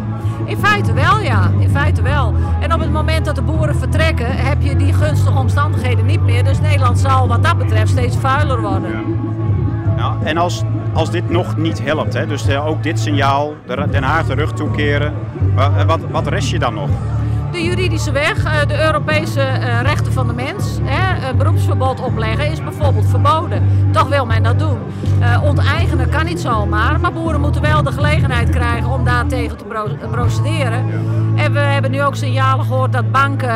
In 0.46 0.58
feite 0.58 0.94
wel, 0.94 1.20
ja. 1.20 1.52
In 1.60 1.70
feite 1.70 2.02
wel. 2.02 2.34
En 2.60 2.74
op 2.74 2.80
het 2.80 2.92
moment 2.92 3.26
dat 3.26 3.36
de 3.36 3.42
boeren 3.42 3.76
vertrekken, 3.76 4.36
heb 4.36 4.62
je 4.62 4.76
die 4.76 4.94
gunstige 4.94 5.38
omstandigheden 5.38 6.06
niet 6.06 6.22
meer. 6.22 6.44
Dus 6.44 6.60
Nederland 6.60 7.00
zal 7.00 7.28
wat 7.28 7.44
dat 7.44 7.58
betreft 7.58 7.92
steeds 7.92 8.18
vuiler 8.18 8.62
worden. 8.62 8.92
Ja. 8.92 9.02
Nou, 9.96 10.14
en 10.24 10.38
als, 10.38 10.64
als 10.94 11.12
dit 11.12 11.30
nog 11.30 11.58
niet 11.58 11.84
helpt, 11.84 12.14
hè, 12.14 12.28
dus 12.28 12.48
eh, 12.48 12.68
ook 12.68 12.84
dit 12.84 13.00
signaal, 13.00 13.54
Den 13.92 14.04
Haag 14.04 14.26
de 14.26 14.34
rug 14.34 14.52
toekeren, 14.52 15.14
wat, 15.88 16.00
wat 16.12 16.28
rest 16.28 16.50
je 16.50 16.60
dan 16.60 16.74
nog? 16.74 16.90
De 17.52 17.64
juridische 17.64 18.12
weg, 18.12 18.44
eh, 18.44 18.68
de 18.68 18.84
Europese 18.86 19.42
eh, 19.42 19.82
rechten 19.82 20.14
van 20.14 20.28
de 20.28 20.34
mens. 20.34 20.78
Een 21.30 21.38
beroepsverbod 21.38 22.02
opleggen 22.02 22.52
is 22.52 22.64
bijvoorbeeld 22.64 23.08
verboden. 23.08 23.90
Toch 23.92 24.08
wil 24.08 24.26
men 24.26 24.44
dat 24.44 24.60
doen. 24.60 24.80
Onteigenen 25.44 26.10
kan 26.10 26.26
niet 26.26 26.40
zomaar, 26.40 27.00
maar 27.00 27.14
boeren 27.14 27.42
moeten 27.42 27.62
wel 27.62 27.84
de 27.84 27.92
gelegenheid 27.92 28.50
krijgen 28.50 28.90
om 28.90 29.04
daar 29.04 29.28
tegen 29.28 29.58
te 29.58 29.66
procederen. 30.12 30.86
En 31.36 31.54
we 31.54 31.60
hebben 31.60 31.92
nu 31.92 32.04
ook 32.04 32.16
signalen 32.16 32.66
gehoord 32.66 32.94
dat 32.94 33.12
banken 33.12 33.56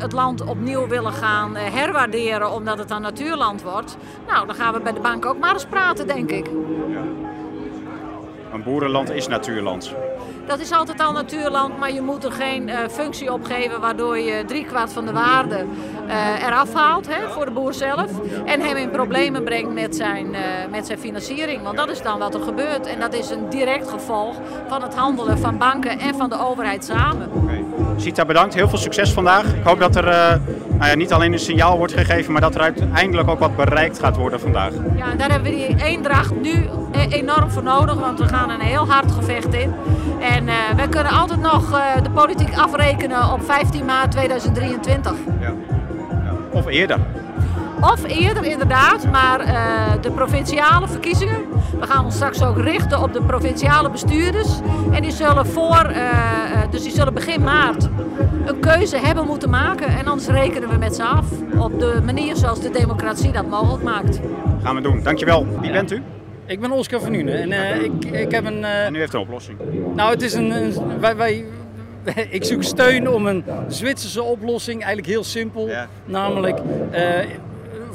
het 0.00 0.12
land 0.12 0.44
opnieuw 0.44 0.88
willen 0.88 1.12
gaan 1.12 1.56
herwaarderen 1.56 2.52
omdat 2.52 2.78
het 2.78 2.90
een 2.90 3.02
natuurland 3.02 3.62
wordt. 3.62 3.96
Nou, 4.26 4.46
dan 4.46 4.54
gaan 4.54 4.72
we 4.72 4.80
bij 4.80 4.92
de 4.92 5.00
bank 5.00 5.26
ook 5.26 5.38
maar 5.38 5.52
eens 5.52 5.66
praten, 5.66 6.06
denk 6.06 6.30
ik. 6.30 6.50
Een 8.52 8.62
boerenland 8.62 9.10
is 9.10 9.28
natuurland. 9.28 9.94
Dat 10.46 10.60
is 10.60 10.72
altijd 10.72 11.00
al 11.00 11.12
natuurland, 11.12 11.78
maar 11.78 11.92
je 11.92 12.00
moet 12.00 12.24
er 12.24 12.32
geen 12.32 12.68
uh, 12.68 12.78
functie 12.90 13.32
op 13.32 13.44
geven 13.44 13.80
waardoor 13.80 14.18
je 14.18 14.44
driekwart 14.46 14.92
van 14.92 15.06
de 15.06 15.12
waarde 15.12 15.64
uh, 16.06 16.46
eraf 16.46 16.74
haalt 16.74 17.06
hè, 17.14 17.28
voor 17.28 17.44
de 17.44 17.50
boer 17.50 17.74
zelf. 17.74 18.10
En 18.44 18.60
hem 18.60 18.76
in 18.76 18.90
problemen 18.90 19.44
brengt 19.44 19.72
met 19.72 19.96
zijn, 19.96 20.26
uh, 20.26 20.40
met 20.70 20.86
zijn 20.86 20.98
financiering. 20.98 21.62
Want 21.62 21.76
dat 21.76 21.90
is 21.90 22.02
dan 22.02 22.18
wat 22.18 22.34
er 22.34 22.42
gebeurt. 22.42 22.86
En 22.86 23.00
dat 23.00 23.14
is 23.14 23.30
een 23.30 23.48
direct 23.48 23.90
gevolg 23.90 24.36
van 24.68 24.82
het 24.82 24.94
handelen 24.94 25.38
van 25.38 25.58
banken 25.58 25.98
en 25.98 26.14
van 26.14 26.28
de 26.28 26.38
overheid 26.38 26.84
samen. 26.84 27.30
Sita, 27.96 28.24
bedankt. 28.24 28.54
Heel 28.54 28.68
veel 28.68 28.78
succes 28.78 29.12
vandaag. 29.12 29.44
Ik 29.44 29.64
hoop 29.64 29.78
dat 29.78 29.96
er 29.96 30.04
nou 30.78 30.88
ja, 30.90 30.94
niet 30.94 31.12
alleen 31.12 31.32
een 31.32 31.38
signaal 31.38 31.76
wordt 31.78 31.92
gegeven, 31.92 32.32
maar 32.32 32.40
dat 32.40 32.54
er 32.54 32.60
uiteindelijk 32.60 33.28
ook 33.28 33.38
wat 33.38 33.56
bereikt 33.56 33.98
gaat 33.98 34.16
worden 34.16 34.40
vandaag. 34.40 34.72
Ja, 34.96 35.14
daar 35.14 35.30
hebben 35.30 35.52
we 35.52 35.56
die 35.56 35.84
eendracht 35.84 36.40
nu 36.40 36.68
enorm 37.08 37.50
voor 37.50 37.62
nodig, 37.62 37.94
want 37.94 38.18
we 38.18 38.28
gaan 38.28 38.50
een 38.50 38.60
heel 38.60 38.88
hard 38.88 39.12
gevecht 39.12 39.54
in. 39.54 39.74
En 40.20 40.46
uh, 40.46 40.54
we 40.76 40.88
kunnen 40.88 41.12
altijd 41.12 41.40
nog 41.40 41.72
uh, 41.72 42.02
de 42.02 42.10
politiek 42.10 42.56
afrekenen 42.56 43.32
op 43.32 43.44
15 43.44 43.84
maart 43.84 44.10
2023. 44.10 45.12
Ja. 45.40 45.46
ja. 45.46 45.54
Of 46.52 46.66
eerder. 46.66 46.98
Of 47.80 48.04
eerder 48.04 48.44
inderdaad, 48.44 49.10
maar 49.10 49.38
de 50.00 50.10
provinciale 50.10 50.88
verkiezingen. 50.88 51.40
We 51.80 51.86
gaan 51.86 52.04
ons 52.04 52.14
straks 52.14 52.42
ook 52.42 52.58
richten 52.58 53.02
op 53.02 53.12
de 53.12 53.22
provinciale 53.22 53.90
bestuurders. 53.90 54.48
En 54.92 55.02
die 55.02 55.10
zullen 55.10 55.46
voor, 55.46 55.92
dus 56.70 56.82
die 56.82 56.92
zullen 56.92 57.14
begin 57.14 57.42
maart 57.42 57.88
een 58.46 58.60
keuze 58.60 58.98
hebben 58.98 59.26
moeten 59.26 59.50
maken. 59.50 59.86
En 59.86 60.06
anders 60.06 60.28
rekenen 60.28 60.68
we 60.68 60.76
met 60.76 60.94
ze 60.96 61.02
af 61.02 61.26
op 61.58 61.80
de 61.80 62.00
manier 62.04 62.36
zoals 62.36 62.60
de 62.60 62.70
democratie 62.70 63.32
dat 63.32 63.48
mogelijk 63.48 63.82
maakt. 63.82 64.20
Gaan 64.62 64.74
we 64.74 64.80
doen. 64.80 65.02
Dankjewel. 65.02 65.46
Wie 65.60 65.72
bent 65.72 65.92
u? 65.92 66.02
Ik 66.46 66.60
ben 66.60 66.70
Oscar 66.70 67.00
van 67.00 67.10
Nuenen 67.10 67.40
en 67.40 67.50
uh, 67.50 67.82
ik, 67.82 68.04
ik 68.04 68.30
heb 68.30 68.44
een... 68.44 68.58
Uh, 68.58 68.84
en 68.84 68.94
u 68.94 68.98
heeft 68.98 69.14
een 69.14 69.20
oplossing. 69.20 69.58
Nou, 69.94 70.10
het 70.10 70.22
is 70.22 70.34
een... 70.34 70.50
een 70.50 71.00
wij, 71.00 71.16
wij, 71.16 71.44
ik 72.30 72.44
zoek 72.44 72.62
steun 72.62 73.08
om 73.08 73.26
een 73.26 73.44
Zwitserse 73.68 74.22
oplossing, 74.22 74.78
eigenlijk 74.78 75.12
heel 75.12 75.24
simpel. 75.24 75.70
Namelijk 76.04 76.58
uh, 76.92 77.00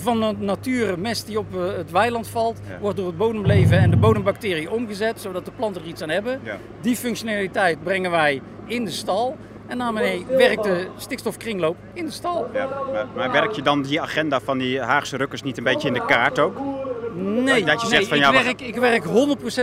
van 0.01 0.19
de 0.19 0.35
nature 0.37 0.97
mest 0.97 1.25
die 1.25 1.39
op 1.39 1.53
het 1.53 1.91
weiland 1.91 2.27
valt, 2.27 2.59
wordt 2.81 2.97
door 2.97 3.07
het 3.07 3.17
bodemleven 3.17 3.79
en 3.79 3.89
de 3.89 3.97
bodembacteriën 3.97 4.69
omgezet, 4.69 5.21
zodat 5.21 5.45
de 5.45 5.51
planten 5.51 5.81
er 5.81 5.87
iets 5.87 6.01
aan 6.01 6.09
hebben. 6.09 6.39
Ja. 6.43 6.57
Die 6.81 6.95
functionaliteit 6.95 7.83
brengen 7.83 8.11
wij 8.11 8.41
in 8.65 8.85
de 8.85 8.91
stal. 8.91 9.37
En 9.67 9.77
daarmee 9.77 10.25
werkt 10.27 10.63
de 10.63 10.87
stikstofkringloop 10.97 11.75
in 11.93 12.05
de 12.05 12.11
stal. 12.11 12.49
Ja, 12.53 12.69
maar, 12.91 13.07
maar 13.15 13.31
werk 13.31 13.51
je 13.51 13.61
dan 13.61 13.81
die 13.81 14.01
agenda 14.01 14.39
van 14.39 14.57
die 14.57 14.81
Haagse 14.81 15.17
rukkers 15.17 15.43
niet 15.43 15.57
een 15.57 15.63
beetje 15.63 15.87
in 15.87 15.93
de 15.93 16.05
kaart 16.05 16.39
ook? 16.39 16.57
Nee, 17.15 17.65
dat 17.65 17.81
je 17.81 17.87
zegt 17.87 18.07
van, 18.07 18.17
ja, 18.17 18.31
ik, 18.31 18.43
werk, 18.43 18.61
ik 18.61 18.75
werk 18.75 19.03
100% 19.05 19.09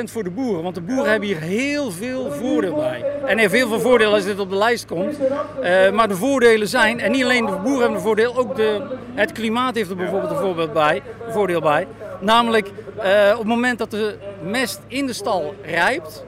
voor 0.05 0.25
de 0.25 0.31
boeren. 0.31 0.63
Want 0.63 0.75
de 0.75 0.81
boeren 0.81 1.11
hebben 1.11 1.29
hier 1.29 1.41
heel 1.41 1.91
veel 1.91 2.33
voordeel 2.33 2.75
bij. 2.75 3.05
En 3.27 3.39
heeft 3.39 3.53
heel 3.53 3.69
veel 3.69 3.81
voordeel 3.81 4.13
als 4.13 4.25
dit 4.25 4.39
op 4.39 4.51
de 4.51 4.57
lijst 4.57 4.87
komt. 4.87 5.19
Uh, 5.21 5.91
maar 5.91 6.09
de 6.09 6.17
voordelen 6.17 6.69
zijn, 6.69 7.01
en 7.01 7.11
niet 7.11 7.25
alleen 7.25 7.47
de 7.47 7.53
boeren 7.53 7.81
hebben 7.81 7.97
een 7.97 8.01
voordeel, 8.01 8.37
ook 8.37 8.57
de, 8.57 8.83
het 9.15 9.33
klimaat 9.33 9.75
heeft 9.75 9.91
er 9.91 9.97
bijvoorbeeld 9.97 10.31
een 10.31 10.39
voorbeeld 10.39 10.73
bij, 10.73 11.03
een 11.27 11.33
voordeel 11.33 11.61
bij. 11.61 11.87
Namelijk, 12.21 12.67
uh, 12.67 13.31
op 13.33 13.39
het 13.39 13.47
moment 13.47 13.79
dat 13.79 13.91
de 13.91 14.17
mest 14.43 14.81
in 14.87 15.07
de 15.07 15.13
stal 15.13 15.55
rijpt, 15.63 16.25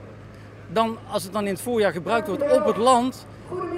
dan, 0.68 0.98
als 1.10 1.22
het 1.22 1.32
dan 1.32 1.46
in 1.46 1.52
het 1.52 1.62
voorjaar 1.62 1.92
gebruikt 1.92 2.28
wordt 2.28 2.52
op 2.52 2.64
het 2.64 2.76
land, 2.76 3.26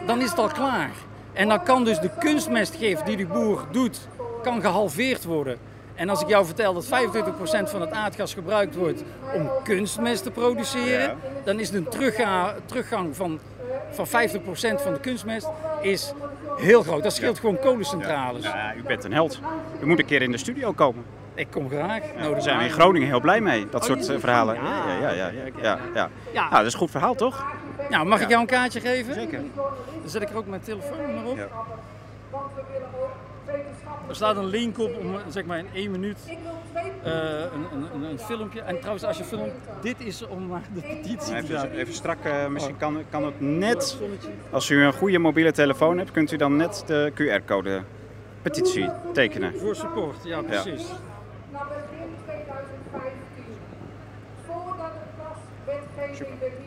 dan 0.06 0.20
is 0.20 0.30
het 0.30 0.38
al 0.38 0.49
klaar. 0.49 0.90
En 1.32 1.49
dan 1.49 1.62
kan 1.62 1.84
dus 1.84 2.00
de 2.00 2.11
kunstmestgif 2.18 3.00
die 3.00 3.16
de 3.16 3.26
boer 3.26 3.66
doet, 3.70 4.08
kan 4.42 4.61
gehalveerd 4.61 5.25
worden. 5.25 5.58
En 6.02 6.09
als 6.09 6.21
ik 6.21 6.28
jou 6.28 6.44
vertel 6.44 6.75
dat 6.75 6.87
25% 6.87 6.88
van 7.64 7.80
het 7.80 7.90
aardgas 7.90 8.35
gebruikt 8.35 8.75
wordt 8.75 9.02
om 9.35 9.50
kunstmest 9.62 10.23
te 10.23 10.30
produceren, 10.30 11.16
dan 11.44 11.61
is 11.61 11.71
een 11.71 11.88
teruggang 12.66 13.16
van, 13.16 13.40
van 13.90 14.06
50% 14.06 14.11
van 14.82 14.92
de 14.92 15.00
kunstmest 15.00 15.49
is 15.80 16.12
heel 16.56 16.82
groot. 16.82 17.02
Dat 17.02 17.12
scheelt 17.14 17.38
gewoon 17.38 17.59
kolencentrales. 17.59 18.42
Ja, 18.42 18.75
u 18.75 18.82
bent 18.82 19.04
een 19.04 19.12
held. 19.12 19.40
U 19.82 19.87
moet 19.87 19.99
een 19.99 20.04
keer 20.04 20.23
in 20.23 20.30
de 20.30 20.38
studio 20.38 20.73
komen. 20.73 21.04
Ik 21.35 21.47
kom 21.50 21.68
graag. 21.68 22.02
Ja, 22.16 22.28
daar 22.28 22.42
zijn 22.42 22.59
we 22.59 22.64
in 22.64 22.71
Groningen 22.71 23.09
heel 23.09 23.21
blij 23.21 23.40
mee, 23.40 23.66
dat 23.71 23.80
oh, 23.80 23.87
soort 23.87 24.09
eh, 24.09 24.18
verhalen. 24.18 24.54
Ja, 24.54 24.92
ja, 25.00 25.11
ja. 25.11 25.28
ja, 25.28 25.28
ja, 25.62 25.78
ja. 25.94 26.11
Nou, 26.32 26.50
dat 26.50 26.66
is 26.66 26.73
een 26.73 26.78
goed 26.78 26.90
verhaal, 26.90 27.14
toch? 27.14 27.44
Nou, 27.90 28.06
mag 28.06 28.21
ik 28.21 28.28
jou 28.28 28.40
een 28.40 28.47
kaartje 28.47 28.80
geven? 28.80 29.14
Zeker. 29.14 29.40
Dan 30.00 30.11
zet 30.11 30.23
ik 30.23 30.28
er 30.28 30.37
ook 30.37 30.47
mijn 30.47 30.62
telefoonnummer 30.62 31.25
op. 31.25 31.38
Er 34.12 34.19
staat 34.19 34.37
een 34.37 34.47
link 34.47 34.78
op 34.78 34.99
om 34.99 35.16
zeg 35.28 35.45
maar 35.45 35.59
in 35.59 35.66
één 35.75 35.90
minuut 35.90 36.16
uh, 36.26 37.12
een, 37.52 37.66
een, 37.95 38.02
een, 38.02 38.19
filmpje. 38.19 38.61
En 38.61 38.76
trouwens, 38.76 39.04
als 39.04 39.19
je 39.19 39.25
filmt, 39.25 39.52
dit 39.81 40.00
is 40.00 40.26
om 40.26 40.61
de 40.75 40.81
petitie 40.81 41.35
even, 41.35 41.61
te 41.61 41.76
Even 41.76 41.95
strak, 41.95 42.25
uh, 42.26 42.47
misschien 42.47 42.76
kan, 42.76 43.02
kan 43.11 43.25
het 43.25 43.40
net, 43.40 43.99
als 44.50 44.71
u 44.71 44.85
een 44.85 44.92
goede 44.92 45.19
mobiele 45.19 45.52
telefoon 45.52 45.99
hebt, 45.99 46.11
kunt 46.11 46.33
u 46.33 46.37
dan 46.37 46.57
net 46.57 46.83
de 46.87 47.12
QR-code 47.14 47.83
petitie 48.42 48.90
tekenen. 49.12 49.59
Voor 49.59 49.76
support, 49.76 50.25
ja 50.25 50.42
precies. 50.42 50.88
Ja. 51.52 51.66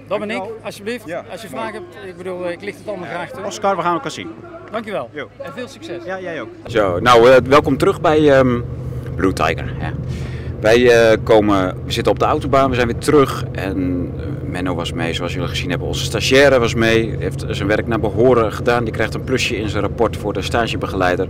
Dat 0.08 0.20
ben 0.20 0.30
ik, 0.30 0.44
alsjeblieft. 0.64 1.14
Als 1.30 1.42
je 1.42 1.48
vragen 1.48 1.74
hebt, 1.74 2.06
ik 2.06 2.18
bedoel, 2.18 2.50
ik 2.50 2.62
licht 2.62 2.78
het 2.78 2.88
allemaal 2.88 3.08
graag 3.08 3.32
toe. 3.32 3.44
Oscar, 3.44 3.76
we 3.76 3.82
gaan 3.82 3.94
elkaar 3.94 4.12
zien. 4.12 4.36
Dankjewel. 4.72 5.10
En 5.38 5.52
veel 5.56 5.68
succes. 5.68 6.04
Ja, 6.06 6.20
jij 6.20 6.42
ook. 6.42 6.50
Zo, 6.66 7.00
nou, 7.00 7.30
uh, 7.30 7.36
welkom 7.48 7.78
terug 7.78 8.02
bij 8.02 8.40
um, 8.40 8.66
Blue 9.16 9.34
Tiger. 9.34 9.74
Ja. 9.80 9.94
Wij 10.60 10.80
uh, 10.80 11.18
komen, 11.24 11.76
we 11.86 11.92
zitten 11.92 12.12
op 12.12 12.20
de 12.20 12.26
autobaan, 12.26 12.70
we 12.70 12.76
zijn 12.76 12.88
weer 12.88 12.98
terug. 12.98 13.44
En 13.52 14.12
uh, 14.18 14.24
Menno 14.50 14.76
was 14.76 14.94
mee, 14.94 15.14
zoals 15.14 15.34
jullie 15.34 15.48
gezien 15.48 15.70
hebben. 15.70 15.88
Onze 15.88 16.04
stagiaire 16.04 16.60
was 16.60 16.74
mee, 16.74 17.16
heeft 17.20 17.46
zijn 17.50 17.68
werk 17.68 17.88
naar 17.88 18.00
behoren 18.00 18.54
gedaan. 18.54 18.84
Die 18.84 18.94
krijgt 18.94 19.14
een 19.14 19.24
plusje 19.24 19.58
in 19.58 19.70
zijn 19.70 19.84
rapport 19.84 20.18
voor 20.18 20.34
de 20.34 20.42
stagebegeleider. 20.42 21.28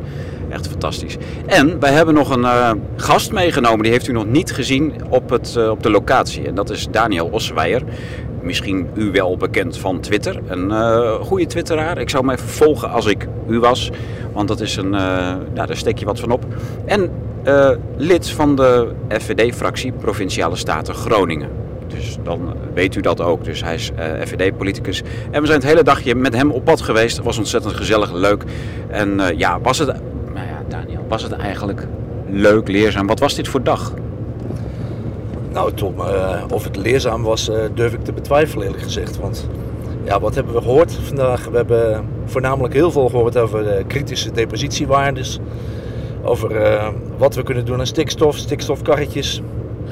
Echt 0.49 0.67
fantastisch. 0.67 1.17
En 1.45 1.79
wij 1.79 1.91
hebben 1.91 2.13
nog 2.13 2.29
een 2.29 2.81
gast 2.95 3.31
meegenomen, 3.31 3.83
die 3.83 3.91
heeft 3.91 4.07
u 4.07 4.11
nog 4.11 4.25
niet 4.25 4.53
gezien 4.53 4.93
op, 5.09 5.29
het, 5.29 5.57
op 5.69 5.83
de 5.83 5.89
locatie. 5.89 6.47
En 6.47 6.55
dat 6.55 6.69
is 6.69 6.87
Daniel 6.91 7.27
Osweijer 7.27 7.81
misschien 8.45 8.89
u 8.93 9.11
wel 9.11 9.37
bekend 9.37 9.77
van 9.77 9.99
Twitter. 9.99 10.39
Een 10.47 10.69
uh, 10.69 11.13
goede 11.13 11.45
twitteraar. 11.45 11.97
Ik 11.97 12.09
zou 12.09 12.31
even 12.31 12.47
volgen 12.47 12.89
als 12.89 13.05
ik 13.05 13.27
u 13.47 13.59
was. 13.59 13.91
Want 14.33 14.47
dat 14.47 14.61
is 14.61 14.75
een, 14.75 14.93
uh, 14.93 14.99
nou, 15.53 15.67
daar 15.67 15.77
steek 15.77 15.97
je 15.97 16.05
wat 16.05 16.19
van 16.19 16.31
op. 16.31 16.45
En 16.85 17.11
uh, 17.43 17.69
lid 17.97 18.29
van 18.29 18.55
de 18.55 18.91
FVD-fractie 19.09 19.91
Provinciale 19.91 20.55
Staten 20.55 20.93
Groningen. 20.93 21.49
Dus 21.87 22.17
dan 22.23 22.53
weet 22.73 22.95
u 22.95 23.01
dat 23.01 23.21
ook. 23.21 23.43
Dus 23.43 23.63
hij 23.63 23.75
is 23.75 23.91
FVD-politicus. 24.23 25.03
En 25.31 25.41
we 25.41 25.47
zijn 25.47 25.59
het 25.59 25.69
hele 25.69 25.83
dagje 25.83 26.15
met 26.15 26.35
hem 26.35 26.51
op 26.51 26.65
pad 26.65 26.81
geweest. 26.81 27.17
Was 27.23 27.37
ontzettend 27.37 27.73
gezellig, 27.73 28.13
leuk. 28.13 28.43
En 28.87 29.21
ja, 29.37 29.59
was 29.61 29.77
het, 29.77 29.87
nou 30.33 30.47
ja, 30.47 30.63
Daniel, 30.67 31.05
was 31.07 31.23
het 31.23 31.31
eigenlijk 31.31 31.87
leuk, 32.29 32.67
leerzaam? 32.67 33.07
Wat 33.07 33.19
was 33.19 33.35
dit 33.35 33.47
voor 33.47 33.63
dag? 33.63 33.93
Nou, 35.55 35.73
Tom, 35.73 35.99
uh, 35.99 36.43
of 36.53 36.63
het 36.63 36.75
leerzaam 36.75 37.23
was, 37.23 37.49
uh, 37.49 37.55
durf 37.73 37.93
ik 37.93 38.03
te 38.03 38.13
betwijfelen 38.13 38.65
eerlijk 38.65 38.83
gezegd. 38.83 39.17
Want 39.17 39.49
ja, 40.03 40.19
wat 40.19 40.35
hebben 40.35 40.53
we 40.53 40.61
gehoord 40.61 40.93
vandaag? 40.93 41.45
We 41.45 41.55
hebben 41.55 42.05
voornamelijk 42.25 42.73
heel 42.73 42.91
veel 42.91 43.09
gehoord 43.09 43.37
over 43.37 43.63
de 43.63 43.83
kritische 43.87 44.31
depositiewaardes. 44.31 45.39
Over 46.23 46.51
uh, 46.61 46.87
wat 47.17 47.35
we 47.35 47.43
kunnen 47.43 47.65
doen 47.65 47.79
aan 47.79 47.87
stikstof, 47.87 48.37
stikstofkarretjes. 48.37 49.41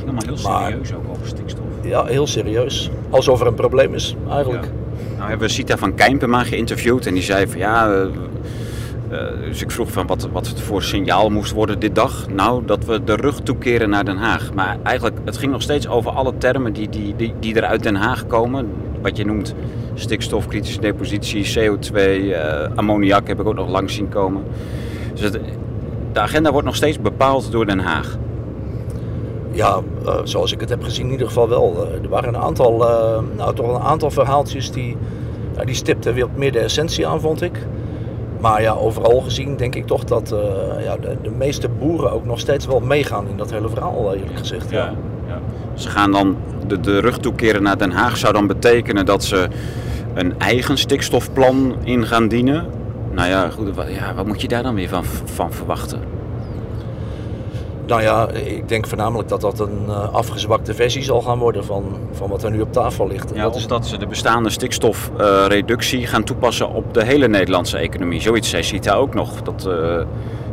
Allemaal 0.01 0.23
heel 0.25 0.37
serieus 0.37 0.93
ook 0.93 1.09
over 1.09 1.27
stikstof. 1.27 1.65
Ja, 1.81 2.05
heel 2.05 2.27
serieus. 2.27 2.91
Alsof 3.09 3.41
er 3.41 3.47
een 3.47 3.53
probleem 3.53 3.93
is, 3.93 4.15
eigenlijk. 4.29 4.69
Nou 5.17 5.29
hebben 5.29 5.47
we 5.47 5.53
Sita 5.53 5.77
van 5.77 5.95
Kijnpema 5.95 6.43
geïnterviewd 6.43 7.05
en 7.05 7.13
die 7.13 7.23
zei 7.23 7.47
van 7.47 7.59
ja 7.59 7.93
eh, 7.93 8.07
dus 9.41 9.61
ik 9.61 9.71
vroeg 9.71 9.91
van 9.91 10.07
wat, 10.07 10.27
wat 10.31 10.49
voor 10.49 10.83
signaal 10.83 11.29
moest 11.29 11.51
worden 11.51 11.79
dit 11.79 11.95
dag. 11.95 12.29
Nou, 12.29 12.65
dat 12.65 12.85
we 12.85 13.03
de 13.03 13.15
rug 13.15 13.39
toekeren 13.39 13.89
naar 13.89 14.05
Den 14.05 14.17
Haag. 14.17 14.53
Maar 14.53 14.77
eigenlijk, 14.83 15.17
het 15.25 15.37
ging 15.37 15.51
nog 15.51 15.61
steeds 15.61 15.87
over 15.87 16.11
alle 16.11 16.33
termen 16.37 16.73
die, 16.73 16.89
die, 16.89 17.15
die, 17.15 17.33
die 17.39 17.55
er 17.55 17.65
uit 17.65 17.83
Den 17.83 17.95
Haag 17.95 18.27
komen. 18.27 18.69
Wat 19.01 19.17
je 19.17 19.25
noemt 19.25 19.53
stikstof, 19.93 20.47
kritische 20.47 20.79
depositie, 20.79 21.45
CO2, 21.45 21.93
uh, 21.93 22.63
eh, 22.63 22.71
ammoniak 22.75 23.27
heb 23.27 23.39
ik 23.39 23.47
ook 23.47 23.55
nog 23.55 23.69
langs 23.69 23.95
zien 23.95 24.09
komen. 24.09 24.43
Dus 25.13 25.31
de 25.31 26.19
agenda 26.19 26.51
wordt 26.51 26.65
nog 26.65 26.75
steeds 26.75 26.99
bepaald 26.99 27.51
door 27.51 27.65
Den 27.65 27.79
Haag. 27.79 28.17
Ja, 29.51 29.81
uh, 30.05 30.15
zoals 30.23 30.51
ik 30.51 30.59
het 30.59 30.69
heb 30.69 30.83
gezien 30.83 31.05
in 31.05 31.11
ieder 31.11 31.27
geval 31.27 31.49
wel. 31.49 31.87
er 32.03 32.09
waren 32.09 32.33
een 32.33 32.41
aantal, 32.41 32.77
nou, 33.35 33.55
toch 33.55 33.75
een 33.75 33.81
aantal 33.81 34.11
verhaaltjes 34.11 34.71
die, 34.71 34.97
die 35.65 35.75
stipten 35.75 36.13
weer 36.13 36.27
meer 36.35 36.51
de 36.51 36.59
essentie 36.59 37.07
aan, 37.07 37.19
vond 37.19 37.41
ik. 37.41 37.57
Maar 38.43 38.61
ja, 38.61 38.73
overal 38.73 39.21
gezien 39.21 39.55
denk 39.55 39.75
ik 39.75 39.87
toch 39.87 40.03
dat 40.03 40.31
uh, 40.33 40.83
ja, 40.83 40.97
de, 40.97 41.17
de, 41.21 41.29
meeste 41.29 41.69
boeren 41.69 42.11
ook 42.11 42.25
nog 42.25 42.39
steeds 42.39 42.65
wel 42.65 42.79
meegaan 42.79 43.27
in 43.27 43.37
dat 43.37 43.51
hele 43.51 43.69
verhaal, 43.69 44.13
eh, 44.13 44.19
eerlijk 44.19 44.37
gezegd. 44.37 44.69
Ja. 44.69 44.77
ja. 44.77 44.93
Ja. 45.27 45.39
Ze 45.73 45.89
gaan 45.89 46.11
dan 46.11 46.37
de, 46.67 46.79
de 46.79 46.99
rug 46.99 47.17
toekeren 47.17 47.63
naar 47.63 47.77
Den 47.77 47.91
Haag. 47.91 48.17
Zou 48.17 48.33
dan 48.33 48.47
betekenen 48.47 49.05
dat 49.05 49.23
ze 49.23 49.47
een 50.13 50.39
eigen 50.39 50.77
stikstofplan 50.77 51.75
in 51.83 52.05
gaan 52.05 52.27
dienen? 52.27 52.65
Nou 53.11 53.29
ja, 53.29 53.49
goed, 53.49 53.75
wat, 53.75 53.93
ja, 53.93 54.13
wat 54.13 54.25
moet 54.25 54.41
je 54.41 54.47
daar 54.47 54.63
dan 54.63 54.75
weer 54.75 54.89
van, 54.89 55.05
van 55.25 55.53
verwachten? 55.53 55.99
Nou 57.85 58.01
ja, 58.01 58.29
ik 58.29 58.67
denk 58.67 58.87
voornamelijk 58.87 59.29
dat 59.29 59.41
dat 59.41 59.59
een 59.59 59.83
uh, 59.87 60.13
afgezwakte 60.13 60.73
versie 60.73 61.03
zal 61.03 61.21
gaan 61.21 61.37
worden 61.37 61.65
van, 61.65 61.97
van 62.11 62.29
wat 62.29 62.43
er 62.43 62.51
nu 62.51 62.61
op 62.61 62.73
tafel 62.73 63.07
ligt. 63.07 63.31
Ja, 63.33 63.43
dat 63.43 63.55
is 63.55 63.67
dat 63.67 63.87
ze 63.87 63.97
de 63.97 64.07
bestaande 64.07 64.49
stikstofreductie 64.49 66.01
uh, 66.01 66.07
gaan 66.07 66.23
toepassen 66.23 66.69
op 66.69 66.93
de 66.93 67.03
hele 67.03 67.27
Nederlandse 67.27 67.77
economie. 67.77 68.21
Zoiets 68.21 68.49
zei 68.49 68.63
CITA 68.63 68.93
ook 68.93 69.13
nog. 69.13 69.41
Dat, 69.41 69.65
uh, 69.67 69.73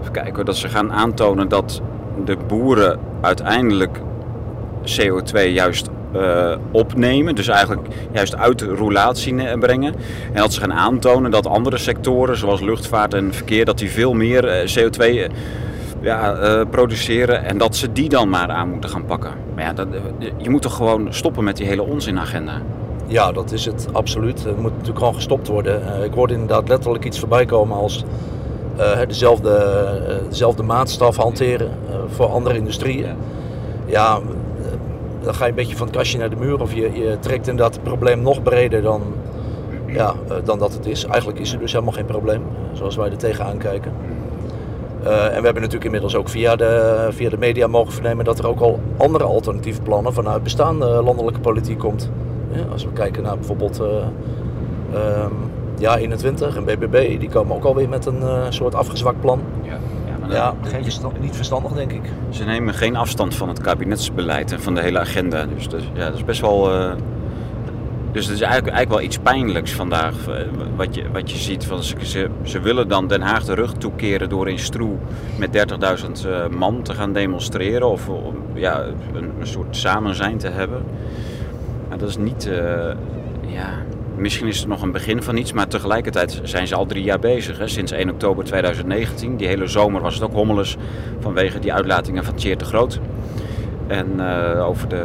even 0.00 0.12
kijken, 0.12 0.44
dat 0.44 0.56
ze 0.56 0.68
gaan 0.68 0.92
aantonen 0.92 1.48
dat 1.48 1.80
de 2.24 2.36
boeren 2.46 2.98
uiteindelijk 3.20 4.00
CO2 4.84 5.52
juist 5.52 5.88
uh, 6.16 6.56
opnemen. 6.70 7.34
Dus 7.34 7.48
eigenlijk 7.48 7.86
juist 8.12 8.36
uit 8.36 8.58
de 8.58 8.74
roulatie 8.74 9.58
brengen. 9.58 9.94
En 10.32 10.40
dat 10.40 10.52
ze 10.52 10.60
gaan 10.60 10.72
aantonen 10.72 11.30
dat 11.30 11.46
andere 11.46 11.78
sectoren, 11.78 12.36
zoals 12.36 12.60
luchtvaart 12.60 13.14
en 13.14 13.34
verkeer, 13.34 13.64
dat 13.64 13.78
die 13.78 13.90
veel 13.90 14.12
meer 14.12 14.72
CO2 14.78 15.30
ja, 16.00 16.36
uh, 16.36 16.66
produceren 16.70 17.44
en 17.44 17.58
dat 17.58 17.76
ze 17.76 17.92
die 17.92 18.08
dan 18.08 18.28
maar 18.28 18.48
aan 18.48 18.70
moeten 18.70 18.90
gaan 18.90 19.04
pakken. 19.04 19.32
Maar 19.54 19.64
ja, 19.64 19.72
dat, 19.72 19.86
je 20.36 20.50
moet 20.50 20.62
toch 20.62 20.76
gewoon 20.76 21.14
stoppen 21.14 21.44
met 21.44 21.56
die 21.56 21.66
hele 21.66 21.82
onzinagenda. 21.82 22.62
Ja, 23.06 23.32
dat 23.32 23.52
is 23.52 23.64
het 23.64 23.88
absoluut. 23.92 24.44
Het 24.44 24.56
moet 24.56 24.70
natuurlijk 24.70 24.98
gewoon 24.98 25.14
gestopt 25.14 25.48
worden. 25.48 25.82
Uh, 25.82 26.04
ik 26.04 26.14
hoorde 26.14 26.32
inderdaad 26.32 26.68
letterlijk 26.68 27.04
iets 27.04 27.18
voorbij 27.18 27.44
komen 27.44 27.76
als 27.76 28.04
dezelfde, 29.06 30.22
dezelfde 30.28 30.62
maatstaf 30.62 31.16
hanteren 31.16 31.70
voor 32.08 32.26
andere 32.26 32.56
industrieën. 32.56 33.16
Ja, 33.86 34.18
dan 35.22 35.34
ga 35.34 35.44
je 35.44 35.50
een 35.50 35.56
beetje 35.56 35.76
van 35.76 35.86
het 35.86 35.96
kastje 35.96 36.18
naar 36.18 36.30
de 36.30 36.36
muur 36.36 36.60
of 36.60 36.74
je, 36.74 36.92
je 36.92 37.16
trekt 37.20 37.48
inderdaad 37.48 37.74
het 37.74 37.82
probleem 37.82 38.22
nog 38.22 38.42
breder 38.42 38.82
dan, 38.82 39.02
ja, 39.86 40.14
dan 40.44 40.58
dat 40.58 40.72
het 40.72 40.86
is. 40.86 41.04
Eigenlijk 41.04 41.38
is 41.38 41.52
er 41.52 41.58
dus 41.58 41.72
helemaal 41.72 41.92
geen 41.92 42.04
probleem, 42.04 42.42
zoals 42.72 42.96
wij 42.96 43.10
er 43.10 43.16
tegenaan 43.16 43.58
kijken. 43.58 43.92
Uh, 45.04 45.24
en 45.24 45.28
we 45.28 45.44
hebben 45.44 45.54
natuurlijk 45.54 45.84
inmiddels 45.84 46.14
ook 46.14 46.28
via 46.28 46.56
de, 46.56 47.08
via 47.10 47.28
de 47.28 47.38
media 47.38 47.66
mogen 47.66 47.92
vernemen 47.92 48.24
dat 48.24 48.38
er 48.38 48.46
ook 48.46 48.60
al 48.60 48.80
andere 48.96 49.24
alternatieve 49.24 49.82
plannen 49.82 50.12
vanuit 50.12 50.42
bestaande 50.42 50.86
landelijke 50.86 51.40
politiek 51.40 51.78
komt. 51.78 52.10
Ja, 52.52 52.64
als 52.72 52.84
we 52.84 52.92
kijken 52.92 53.22
naar 53.22 53.36
bijvoorbeeld 53.36 53.80
uh, 53.80 53.86
um, 55.24 55.50
Ja 55.78 55.96
21 55.96 56.56
en 56.56 56.64
BBB, 56.64 57.20
die 57.20 57.28
komen 57.28 57.56
ook 57.56 57.64
alweer 57.64 57.88
met 57.88 58.06
een 58.06 58.20
uh, 58.20 58.46
soort 58.48 58.74
afgezwakt 58.74 59.20
plan. 59.20 59.40
Ja, 59.62 59.78
ja, 60.28 60.34
ja 60.34 60.54
geen 60.62 60.82
verstand, 60.82 61.20
niet 61.20 61.36
verstandig 61.36 61.72
denk 61.72 61.92
ik. 61.92 62.02
Ze 62.30 62.44
nemen 62.44 62.74
geen 62.74 62.96
afstand 62.96 63.34
van 63.34 63.48
het 63.48 63.60
kabinetsbeleid 63.60 64.52
en 64.52 64.60
van 64.60 64.74
de 64.74 64.80
hele 64.80 64.98
agenda. 64.98 65.46
Dus 65.54 65.68
dat, 65.68 65.80
ja, 65.92 66.04
dat 66.04 66.14
is 66.14 66.24
best 66.24 66.40
wel 66.40 66.70
dus 68.12 68.26
het 68.26 68.34
is 68.34 68.40
eigenlijk, 68.40 68.74
eigenlijk 68.74 68.90
wel 68.90 69.00
iets 69.00 69.18
pijnlijks 69.18 69.72
vandaag 69.72 70.28
eh, 70.28 70.34
wat 70.76 70.94
je, 70.94 71.10
wat 71.12 71.30
je 71.30 71.36
ziet. 71.36 71.64
Van 71.64 71.82
ze, 71.82 72.28
ze 72.42 72.60
willen 72.60 72.88
dan 72.88 73.06
Den 73.06 73.20
Haag 73.20 73.44
de 73.44 73.54
rug 73.54 73.72
toekeren 73.72 74.28
door 74.28 74.48
in 74.48 74.58
Stroe 74.58 74.96
met 75.38 75.66
30.000 76.22 76.26
uh, 76.26 76.44
eh, 76.44 76.50
man 76.50 76.82
te 76.82 76.94
gaan 76.94 77.12
demonstreren 77.12 77.90
of 77.90 78.08
ja, 78.54 78.84
een, 79.14 79.32
een, 79.40 79.46
soort 79.46 79.76
samenzijn 79.76 80.38
te 80.38 80.48
hebben. 80.48 80.82
Maar 81.88 81.98
dat 81.98 82.08
is 82.08 82.16
niet, 82.16 82.50
ja, 83.46 83.68
misschien 84.16 84.46
is 84.46 84.58
het 84.58 84.68
nog 84.68 84.82
een 84.82 84.92
begin 84.92 85.22
van 85.22 85.36
iets, 85.36 85.52
maar 85.52 85.68
tegelijkertijd 85.68 86.40
zijn 86.42 86.66
ze 86.66 86.74
al 86.74 86.86
drie 86.86 87.02
jaar 87.02 87.18
bezig. 87.18 87.58
Hè, 87.58 87.68
sinds 87.68 87.92
1 87.92 88.10
oktober 88.10 88.44
2019. 88.44 89.36
Die 89.36 89.46
hele 89.46 89.66
zomer 89.66 90.00
was 90.00 90.14
het 90.14 90.22
ook 90.22 90.32
hommeles 90.32 90.76
vanwege 91.20 91.58
die 91.58 91.72
uitlatingen 91.72 92.24
van 92.24 92.34
Tjeerd 92.34 92.58
de 92.58 92.64
Groot. 92.64 93.00
En 93.86 94.20
over 94.60 94.88
de 94.88 95.02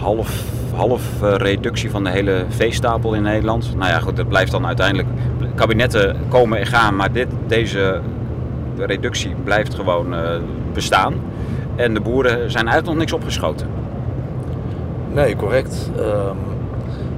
half 0.00 0.44
half 0.74 1.22
eh, 1.22 1.34
reductie 1.36 1.90
van 1.90 2.04
de 2.04 2.10
hele 2.10 2.44
veestapel 2.48 3.14
in 3.14 3.22
Nederland. 3.22 3.76
Nou 3.76 3.90
ja, 3.90 3.98
goed, 3.98 4.16
dat 4.16 4.28
blijft 4.28 4.52
dan 4.52 4.66
uiteindelijk. 4.66 5.08
Kabinetten 5.54 6.16
komen 6.28 6.58
en 6.58 6.66
gaan, 6.66 6.96
maar 6.96 7.12
dit, 7.12 7.26
deze 7.46 8.00
reductie 8.76 9.34
blijft 9.44 9.74
gewoon 9.74 10.14
uh, 10.14 10.30
bestaan. 10.72 11.14
En 11.76 11.94
de 11.94 12.00
boeren 12.00 12.50
zijn 12.50 12.64
eigenlijk 12.64 12.86
nog 12.86 12.96
niks 12.96 13.12
opgeschoten. 13.12 13.66
Nee, 15.12 15.36
correct. 15.36 15.90
Um, 15.98 16.36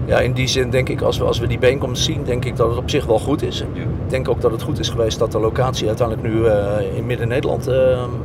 ja, 0.04 0.18
in 0.18 0.32
die 0.32 0.46
zin 0.46 0.70
denk 0.70 0.88
ik, 0.88 1.00
als 1.00 1.18
we, 1.18 1.24
als 1.24 1.38
we 1.38 1.46
die 1.46 1.58
bijeenkomst 1.58 2.02
zien, 2.02 2.24
denk 2.24 2.44
ik 2.44 2.56
dat 2.56 2.68
het 2.68 2.78
op 2.78 2.90
zich 2.90 3.06
wel 3.06 3.18
goed 3.18 3.42
is. 3.42 3.60
Ik 3.60 3.86
denk 4.08 4.28
ook 4.28 4.40
dat 4.40 4.50
het 4.50 4.62
goed 4.62 4.78
is 4.78 4.88
geweest 4.88 5.18
dat 5.18 5.32
de 5.32 5.38
locatie 5.38 5.86
uiteindelijk 5.86 6.28
nu 6.28 6.40
uh, 6.40 6.96
in 6.96 7.06
Midden-Nederland 7.06 7.70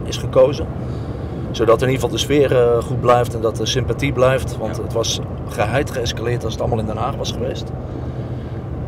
is 0.04 0.18
gekozen 0.18 0.68
zodat 1.58 1.82
in 1.82 1.90
ieder 1.90 2.02
geval 2.02 2.18
de 2.18 2.24
sfeer 2.24 2.52
uh, 2.52 2.84
goed 2.84 3.02
blijft 3.02 3.36
en 3.36 3.42
dat 3.42 3.56
de 3.56 3.66
sympathie 3.66 4.12
blijft. 4.12 4.58
Want 4.58 4.78
het 4.78 4.94
was 4.94 5.20
geheid 5.48 5.92
geëscaleerd 5.92 6.44
als 6.44 6.54
het 6.54 6.62
allemaal 6.62 6.80
in 6.80 6.86
Den 6.86 6.98
Haag 6.98 7.16
was 7.16 7.32
geweest. 7.32 7.72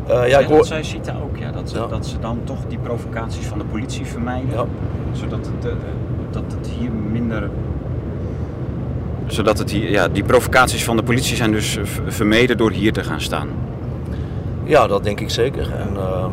Uh, 0.08 0.28
ja, 0.28 0.38
ik 0.38 0.46
hoor... 0.46 0.56
Dat 0.56 0.66
zei 0.66 0.84
Sita 0.84 1.16
ook, 1.22 1.36
ja, 1.36 1.50
dat, 1.50 1.70
ze, 1.70 1.86
dat 1.88 2.06
ze 2.06 2.18
dan 2.18 2.40
toch 2.44 2.58
die 2.68 2.78
provocaties 2.78 3.46
van 3.46 3.58
de 3.58 3.64
politie 3.64 4.06
vermijden. 4.06 4.50
Ja. 4.50 4.64
Zodat 5.12 5.38
het, 5.46 5.64
uh, 5.64 5.72
dat 6.30 6.42
het 6.58 6.68
hier 6.78 6.90
minder 6.90 7.50
zodat 9.26 9.58
het 9.58 9.70
hier, 9.70 9.90
ja, 9.90 10.08
die 10.08 10.24
provocaties 10.24 10.84
van 10.84 10.96
de 10.96 11.02
politie 11.02 11.36
zijn 11.36 11.52
dus 11.52 11.78
vermeden 12.06 12.56
door 12.56 12.70
hier 12.70 12.92
te 12.92 13.04
gaan 13.04 13.20
staan. 13.20 13.48
Ja, 14.64 14.86
dat 14.86 15.04
denk 15.04 15.20
ik 15.20 15.30
zeker. 15.30 15.72
En, 15.72 15.92
uh, 15.94 16.24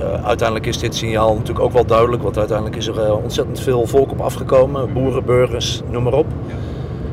uh, 0.00 0.24
uiteindelijk 0.24 0.66
is 0.66 0.78
dit 0.78 0.94
signaal 0.94 1.32
natuurlijk 1.32 1.60
ook 1.60 1.72
wel 1.72 1.86
duidelijk, 1.86 2.22
want 2.22 2.38
uiteindelijk 2.38 2.76
is 2.76 2.86
er 2.86 3.06
uh, 3.06 3.22
ontzettend 3.22 3.60
veel 3.60 3.86
volk 3.86 4.10
op 4.10 4.20
afgekomen. 4.20 4.92
Boeren, 4.92 5.24
burgers, 5.24 5.82
noem 5.90 6.02
maar 6.02 6.12
op. 6.12 6.26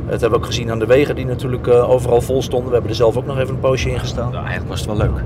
Dat 0.09 0.21
hebben 0.21 0.29
we 0.29 0.35
ook 0.35 0.45
gezien 0.45 0.71
aan 0.71 0.79
de 0.79 0.85
wegen 0.85 1.15
die 1.15 1.25
natuurlijk 1.25 1.67
uh, 1.67 1.89
overal 1.89 2.21
vol 2.21 2.41
stonden. 2.41 2.67
We 2.67 2.73
hebben 2.73 2.91
er 2.91 2.97
zelf 2.97 3.17
ook 3.17 3.25
nog 3.25 3.39
even 3.39 3.53
een 3.53 3.59
poosje 3.59 3.89
in 3.89 3.99
gestaan. 3.99 4.31
Nou, 4.31 4.45
eigenlijk 4.45 4.69
was 4.69 4.79
het 4.79 4.89
wel 4.89 4.97
leuk. 4.97 5.23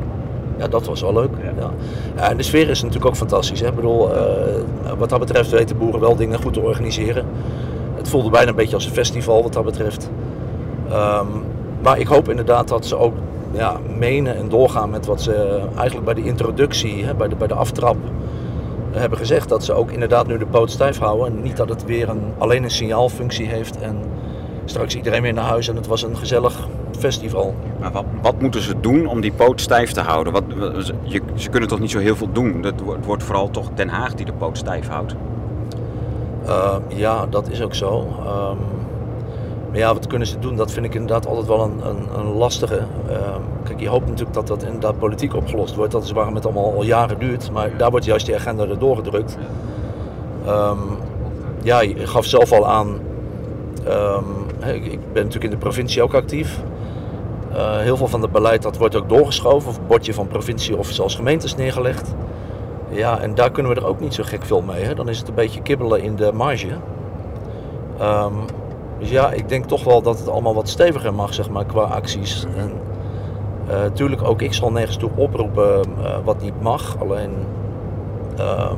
Ja, 0.57 0.67
dat 0.67 0.85
was 0.85 1.01
wel 1.01 1.13
leuk. 1.13 1.29
Ja. 1.59 1.71
ja. 2.15 2.29
en 2.29 2.37
de 2.37 2.43
sfeer 2.43 2.69
is 2.69 2.81
natuurlijk 2.81 3.09
ook 3.09 3.15
fantastisch. 3.15 3.59
Hè? 3.59 3.67
Ik 3.67 3.75
bedoel, 3.75 4.09
wat 4.97 5.09
dat 5.09 5.19
betreft 5.19 5.49
weten 5.49 5.77
boeren 5.77 5.99
wel 5.99 6.15
dingen 6.15 6.41
goed 6.41 6.53
te 6.53 6.59
organiseren. 6.59 7.25
Het 7.95 8.09
voelde 8.09 8.29
bijna 8.29 8.49
een 8.49 8.55
beetje 8.55 8.75
als 8.75 8.85
een 8.85 8.91
festival 8.91 9.43
wat 9.43 9.53
dat 9.53 9.63
betreft. 9.63 10.09
Um, 10.91 11.43
maar 11.81 11.99
ik 11.99 12.07
hoop 12.07 12.29
inderdaad 12.29 12.67
dat 12.67 12.85
ze 12.85 12.97
ook 12.97 13.13
ja, 13.51 13.77
menen 13.97 14.35
en 14.35 14.49
doorgaan 14.49 14.89
met 14.89 15.05
wat 15.05 15.21
ze 15.21 15.61
eigenlijk 15.75 16.05
bij 16.05 16.13
de 16.13 16.23
introductie, 16.23 17.05
hè, 17.05 17.15
bij, 17.15 17.27
de, 17.27 17.35
bij 17.35 17.47
de 17.47 17.53
aftrap 17.53 17.97
hebben 18.91 19.17
gezegd. 19.17 19.49
Dat 19.49 19.63
ze 19.63 19.73
ook 19.73 19.91
inderdaad 19.91 20.27
nu 20.27 20.37
de 20.37 20.45
poot 20.45 20.71
stijf 20.71 20.97
houden. 20.99 21.27
En 21.27 21.41
niet 21.41 21.57
dat 21.57 21.69
het 21.69 21.85
weer 21.85 22.09
een, 22.09 22.21
alleen 22.37 22.63
een 22.63 22.71
signaalfunctie 22.71 23.47
heeft 23.47 23.79
en 23.79 23.97
straks 24.65 24.95
iedereen 24.95 25.21
weer 25.21 25.33
naar 25.33 25.45
huis 25.45 25.67
en 25.67 25.75
het 25.75 25.87
was 25.87 26.03
een 26.03 26.17
gezellig 26.17 26.67
festival. 26.99 27.55
Maar 27.79 27.91
wat, 27.91 28.05
wat 28.21 28.41
moeten 28.41 28.61
ze 28.61 28.79
doen 28.79 29.07
om 29.07 29.21
die 29.21 29.31
poot 29.31 29.61
stijf 29.61 29.91
te 29.91 30.01
houden? 30.01 30.33
Wat, 30.33 30.43
je, 31.03 31.21
ze 31.35 31.49
kunnen 31.49 31.69
toch 31.69 31.79
niet 31.79 31.91
zo 31.91 31.99
heel 31.99 32.15
veel 32.15 32.31
doen? 32.31 32.63
Het 32.63 32.81
wordt 33.05 33.23
vooral 33.23 33.49
toch 33.49 33.69
Den 33.73 33.89
Haag 33.89 34.13
die 34.13 34.25
de 34.25 34.33
poot 34.33 34.57
stijf 34.57 34.87
houdt. 34.87 35.15
Uh, 36.45 36.75
ja, 36.87 37.25
dat 37.25 37.49
is 37.49 37.61
ook 37.61 37.75
zo. 37.75 37.99
Um, 37.99 38.57
maar 39.69 39.77
ja, 39.77 39.93
wat 39.93 40.07
kunnen 40.07 40.27
ze 40.27 40.39
doen? 40.39 40.55
Dat 40.55 40.71
vind 40.71 40.85
ik 40.85 40.93
inderdaad 40.93 41.27
altijd 41.27 41.47
wel 41.47 41.61
een, 41.61 41.87
een, 41.87 42.19
een 42.19 42.33
lastige. 42.33 42.77
Ehm, 43.09 43.41
kijk, 43.63 43.79
je 43.79 43.87
hoopt 43.87 44.07
natuurlijk 44.07 44.33
dat 44.33 44.47
dat 44.47 44.63
inderdaad 44.63 44.99
politiek 44.99 45.35
opgelost 45.35 45.75
wordt. 45.75 45.91
Dat 45.91 46.03
is 46.03 46.11
waarom 46.11 46.35
het 46.35 46.45
allemaal 46.45 46.73
al 46.73 46.83
jaren 46.83 47.19
duurt. 47.19 47.51
Maar 47.51 47.77
daar 47.77 47.89
wordt 47.89 48.05
juist 48.05 48.25
die 48.25 48.35
agenda 48.35 48.67
erdoor 48.67 48.95
gedrukt. 48.95 49.37
Um, 50.47 50.97
ja, 51.61 51.81
je 51.81 52.07
gaf 52.07 52.25
zelf 52.25 52.51
al 52.51 52.67
aan. 52.67 52.99
Um, 53.87 54.45
ik 54.83 54.99
ben 55.13 55.23
natuurlijk 55.23 55.43
in 55.43 55.49
de 55.49 55.57
provincie 55.57 56.01
ook 56.01 56.13
actief. 56.13 56.59
Uh, 57.51 57.77
heel 57.77 57.97
veel 57.97 58.07
van 58.07 58.21
het 58.21 58.31
beleid 58.31 58.61
dat 58.61 58.77
wordt 58.77 58.95
ook 58.95 59.09
doorgeschoven. 59.09 59.69
Of 59.69 59.87
bordje 59.87 60.13
van 60.13 60.27
provincie 60.27 60.77
of 60.77 60.87
zelfs 60.87 61.15
gemeentes 61.15 61.55
neergelegd. 61.55 62.13
Ja, 62.89 63.19
en 63.19 63.35
daar 63.35 63.51
kunnen 63.51 63.73
we 63.73 63.79
er 63.79 63.87
ook 63.87 63.99
niet 63.99 64.13
zo 64.13 64.23
gek 64.23 64.45
veel 64.45 64.61
mee. 64.61 64.83
Hè? 64.83 64.95
Dan 64.95 65.09
is 65.09 65.19
het 65.19 65.27
een 65.27 65.33
beetje 65.33 65.61
kibbelen 65.61 66.01
in 66.01 66.15
de 66.15 66.31
marge. 66.33 66.67
Um, 68.01 68.33
dus 68.99 69.09
ja, 69.09 69.31
ik 69.31 69.49
denk 69.49 69.65
toch 69.65 69.83
wel 69.83 70.01
dat 70.01 70.19
het 70.19 70.29
allemaal 70.29 70.53
wat 70.53 70.69
steviger 70.69 71.13
mag, 71.13 71.33
zeg 71.33 71.49
maar, 71.49 71.65
qua 71.65 71.81
acties. 71.81 72.45
En 72.55 72.71
uh, 73.99 74.29
ook 74.29 74.41
ik 74.41 74.53
zal 74.53 74.71
nergens 74.71 74.97
toe 74.97 75.09
oproepen 75.15 75.81
uh, 75.99 76.17
wat 76.23 76.41
niet 76.41 76.61
mag. 76.61 76.99
Alleen, 76.99 77.31
uh, 78.39 78.71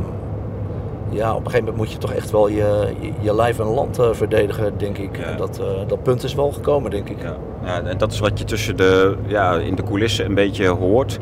ja, 1.09 1.29
op 1.29 1.37
een 1.37 1.45
gegeven 1.45 1.59
moment 1.59 1.75
moet 1.75 1.91
je 1.91 1.97
toch 1.97 2.13
echt 2.13 2.31
wel 2.31 2.47
je, 2.47 2.93
je, 2.99 3.11
je 3.19 3.35
lijf 3.35 3.59
en 3.59 3.65
land 3.65 3.99
uh, 3.99 4.09
verdedigen, 4.11 4.77
denk 4.77 4.97
ik. 4.97 5.17
En 5.17 5.37
dat, 5.37 5.61
dat 5.87 6.03
punt 6.03 6.23
is 6.23 6.33
wel 6.33 6.51
gekomen, 6.51 6.91
denk 6.91 7.09
ik. 7.09 7.21
Ja. 7.21 7.35
ja. 7.63 7.81
en 7.81 7.97
dat 7.97 8.11
is 8.11 8.19
wat 8.19 8.39
je 8.39 8.45
tussen 8.45 8.77
de, 8.77 9.15
ja, 9.27 9.53
in 9.53 9.75
de 9.75 9.83
coulissen 9.83 10.25
een 10.25 10.35
beetje 10.35 10.67
hoort. 10.67 11.19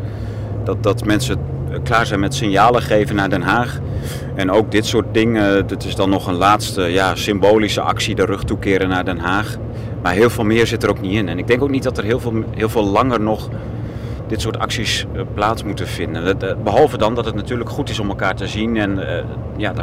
Dat, 0.64 0.84
dat 0.84 1.06
mensen 1.06 1.40
klaar 1.84 2.06
zijn 2.06 2.20
met 2.20 2.36
signalen 2.36 2.82
geven 2.82 3.16
naar 3.16 3.30
Den 3.30 3.42
Haag. 3.42 3.80
En 4.36 4.52
ook 4.52 4.72
dit 4.72 4.86
soort 4.86 5.14
dingen, 5.14 5.68
dat 5.68 5.84
is 5.84 5.96
dan 5.96 6.10
nog 6.10 6.28
een 6.28 6.36
laatste 6.36 6.82
ja, 6.82 7.16
symbolische 7.16 7.82
actie, 7.82 8.16
de 8.16 8.26
rug 8.26 8.44
toekeren 8.44 8.90
naar 8.90 9.06
Den 9.06 9.20
Haag. 9.20 9.56
Maar 10.02 10.14
heel 10.14 10.30
veel 10.30 10.44
meer 10.44 10.68
zit 10.68 10.84
er 10.84 10.90
ook 10.90 11.02
niet 11.02 11.14
in. 11.14 11.30
En 11.30 11.38
ik 11.38 11.48
denk 11.48 11.64
ook 11.64 11.70
niet 11.70 11.84
dat 11.84 11.98
er 11.98 12.04
heel 12.04 12.20
veel, 12.20 12.44
heel 12.56 12.70
veel 12.70 12.86
langer 12.86 13.20
nog 13.20 13.50
dit 14.28 14.42
soort 14.42 14.60
acties 14.60 15.06
uh, 15.16 15.22
plaats 15.34 15.64
moeten 15.64 15.88
vinden. 15.88 16.38
Uh, 16.44 16.52
behalve 16.64 16.98
dan 16.98 17.16
dat 17.16 17.26
het 17.26 17.36
natuurlijk 17.36 17.70
goed 17.70 17.90
is 17.90 18.00
om 18.00 18.10
elkaar 18.10 18.36
te 18.36 18.48
zien 18.48 18.78
en 18.78 19.00
ja, 19.58 19.74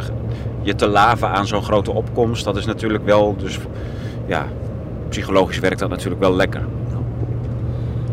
je 0.61 0.75
te 0.75 0.87
laven 0.87 1.29
aan 1.29 1.47
zo'n 1.47 1.63
grote 1.63 1.91
opkomst. 1.91 2.43
Dat 2.43 2.57
is 2.57 2.65
natuurlijk 2.65 3.05
wel, 3.05 3.35
dus 3.37 3.59
ja, 4.25 4.45
psychologisch 5.09 5.59
werkt 5.59 5.79
dat 5.79 5.89
natuurlijk 5.89 6.21
wel 6.21 6.35
lekker. 6.35 6.61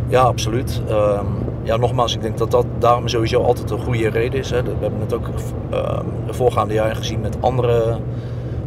Ja, 0.09 0.21
absoluut. 0.21 0.83
Ehm, 0.89 1.27
ja, 1.62 1.77
nogmaals, 1.77 2.14
ik 2.14 2.20
denk 2.22 2.38
dat 2.38 2.51
dat 2.51 2.66
daarom 2.79 3.09
sowieso 3.09 3.42
altijd 3.42 3.70
een 3.70 3.79
goede 3.79 4.09
reden 4.09 4.38
is. 4.38 4.51
Hè. 4.51 4.62
We 4.62 4.70
hebben 4.81 5.01
het 5.01 5.14
ook 5.14 5.27
uh, 5.72 5.98
de 6.27 6.33
voorgaande 6.33 6.75
jaren 6.75 6.96
gezien 6.96 7.20
met 7.20 7.37
andere, 7.40 7.98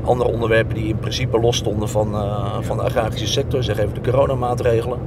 andere 0.04 0.30
onderwerpen 0.30 0.76
die 0.76 0.88
in 0.88 1.00
principe 1.00 1.40
los 1.40 1.58
stonden 1.58 1.90
van, 1.90 2.16
uh, 2.16 2.58
van 2.62 2.78
de 2.78 2.84
agrarische 2.84 3.28
sector, 3.28 3.64
zeg 3.64 3.78
even 3.78 3.94
de 3.94 4.12
coronamaatregelen. 4.12 5.00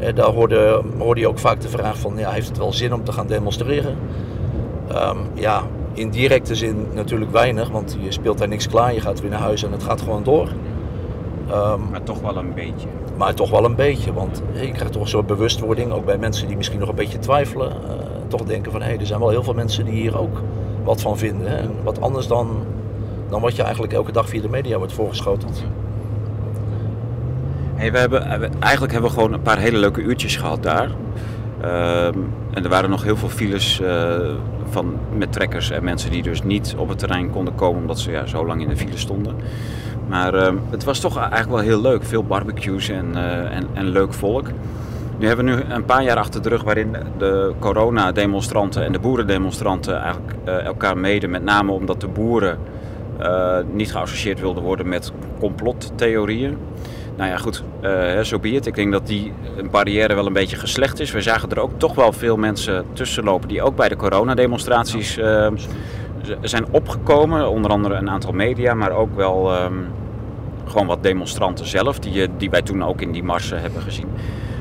Uh, 0.00 0.14
daar 0.14 0.30
hoorde, 0.30 0.82
hoorde 0.98 1.20
je 1.20 1.28
ook 1.28 1.38
vaak 1.38 1.60
de 1.60 1.68
vraag 1.68 1.98
van, 1.98 2.16
ja, 2.16 2.30
heeft 2.30 2.48
het 2.48 2.58
wel 2.58 2.72
zin 2.72 2.94
om 2.94 3.04
te 3.04 3.12
gaan 3.12 3.26
demonstreren? 3.26 3.96
Um, 4.92 5.18
ja, 5.34 5.62
in 5.92 6.10
directe 6.10 6.54
zin 6.54 6.86
natuurlijk 6.94 7.30
weinig, 7.30 7.68
want 7.68 7.96
je 8.00 8.12
speelt 8.12 8.38
daar 8.38 8.48
niks 8.48 8.68
klaar, 8.68 8.94
je 8.94 9.00
gaat 9.00 9.20
weer 9.20 9.30
naar 9.30 9.40
huis 9.40 9.62
en 9.62 9.72
het 9.72 9.82
gaat 9.82 10.00
gewoon 10.00 10.22
door. 10.22 10.48
Um, 11.50 11.90
maar 11.90 12.02
toch 12.02 12.20
wel 12.20 12.36
een 12.36 12.54
beetje. 12.54 12.88
Maar 13.20 13.34
toch 13.34 13.50
wel 13.50 13.64
een 13.64 13.74
beetje, 13.74 14.12
want 14.12 14.42
je 14.52 14.70
krijgt 14.70 14.92
toch 14.92 15.02
een 15.02 15.08
soort 15.08 15.26
bewustwording, 15.26 15.92
ook 15.92 16.04
bij 16.04 16.18
mensen 16.18 16.46
die 16.46 16.56
misschien 16.56 16.78
nog 16.78 16.88
een 16.88 16.94
beetje 16.94 17.18
twijfelen. 17.18 17.68
Uh, 17.68 17.92
toch 18.28 18.42
denken 18.42 18.72
van 18.72 18.80
hé, 18.80 18.86
hey, 18.86 18.98
er 18.98 19.06
zijn 19.06 19.20
wel 19.20 19.28
heel 19.28 19.42
veel 19.42 19.54
mensen 19.54 19.84
die 19.84 19.94
hier 19.94 20.18
ook 20.18 20.42
wat 20.84 21.00
van 21.00 21.18
vinden. 21.18 21.50
Hè? 21.50 21.68
Wat 21.82 22.00
anders 22.00 22.26
dan, 22.26 22.64
dan 23.28 23.40
wat 23.40 23.56
je 23.56 23.62
eigenlijk 23.62 23.92
elke 23.92 24.12
dag 24.12 24.28
via 24.28 24.40
de 24.40 24.48
media 24.48 24.78
wordt 24.78 24.92
voorgeschoteld. 24.92 25.64
Hey, 27.74 27.92
we 27.92 27.98
hebben, 27.98 28.52
eigenlijk 28.58 28.92
hebben 28.92 29.10
we 29.10 29.16
gewoon 29.16 29.32
een 29.32 29.42
paar 29.42 29.58
hele 29.58 29.78
leuke 29.78 30.00
uurtjes 30.00 30.36
gehad 30.36 30.62
daar. 30.62 30.90
Ehm, 31.60 32.18
en 32.50 32.62
er 32.64 32.68
waren 32.68 32.90
nog 32.90 33.02
heel 33.02 33.16
veel 33.16 33.28
files 33.28 33.82
van, 34.70 34.94
met 35.16 35.32
trekkers 35.32 35.70
en 35.70 35.84
mensen 35.84 36.10
die 36.10 36.22
dus 36.22 36.42
niet 36.42 36.74
op 36.78 36.88
het 36.88 36.98
terrein 36.98 37.30
konden 37.30 37.54
komen 37.54 37.80
omdat 37.80 37.98
ze 37.98 38.10
ja, 38.10 38.26
zo 38.26 38.46
lang 38.46 38.62
in 38.62 38.68
de 38.68 38.76
file 38.76 38.98
stonden. 38.98 39.34
Maar 40.10 40.34
ehm, 40.34 40.56
het 40.70 40.84
was 40.84 41.00
toch 41.00 41.18
eigenlijk 41.18 41.50
wel 41.50 41.60
heel 41.60 41.80
leuk. 41.80 42.04
Veel 42.04 42.24
barbecues 42.24 42.88
en, 42.88 43.16
en, 43.50 43.66
en 43.74 43.88
leuk 43.88 44.12
volk. 44.12 44.46
Nu 45.18 45.26
hebben 45.26 45.44
we 45.44 45.50
nu 45.50 45.74
een 45.74 45.84
paar 45.84 46.02
jaar 46.02 46.16
achter 46.16 46.42
de 46.42 46.48
rug 46.48 46.62
waarin 46.62 46.96
de 47.18 47.52
coronademonstranten 47.58 48.84
en 48.84 48.92
de 48.92 48.98
boerendemonstranten 48.98 50.00
eigenlijk 50.00 50.32
uh, 50.46 50.64
elkaar 50.64 50.98
meden. 50.98 51.30
Met 51.30 51.42
name 51.42 51.72
omdat 51.72 52.00
de 52.00 52.08
boeren 52.08 52.58
uh, 53.20 53.56
niet 53.72 53.92
geassocieerd 53.92 54.40
wilden 54.40 54.62
worden 54.62 54.88
met 54.88 55.12
complottheorieën. 55.38 56.58
Nou 57.16 57.30
ja, 57.30 57.36
goed, 57.36 57.64
zo 57.82 58.22
so 58.22 58.38
Ik 58.42 58.74
denk 58.74 58.92
dat 58.92 59.06
die 59.06 59.32
barrière 59.70 60.14
wel 60.14 60.26
een 60.26 60.32
beetje 60.32 60.56
geslecht 60.56 61.00
is. 61.00 61.10
We 61.10 61.20
zagen 61.20 61.50
er 61.50 61.60
ook 61.60 61.72
toch 61.76 61.94
wel 61.94 62.12
veel 62.12 62.36
mensen 62.36 62.84
tussenlopen 62.92 63.48
die 63.48 63.62
ook 63.62 63.76
bij 63.76 63.88
de 63.88 63.96
coronademonstraties 63.96 65.18
uh, 65.18 65.46
zijn 66.40 66.64
opgekomen. 66.70 67.50
Onder 67.50 67.70
andere 67.70 67.94
een 67.94 68.10
aantal 68.10 68.32
media, 68.32 68.74
maar 68.74 68.92
ook 68.92 69.16
wel 69.16 69.62
um, 69.62 69.86
gewoon 70.64 70.86
wat 70.86 71.02
demonstranten 71.02 71.66
zelf, 71.66 71.98
die, 71.98 72.28
die 72.36 72.50
wij 72.50 72.62
toen 72.62 72.84
ook 72.84 73.00
in 73.00 73.12
die 73.12 73.22
marsen 73.22 73.60
hebben 73.60 73.82
gezien 73.82 74.08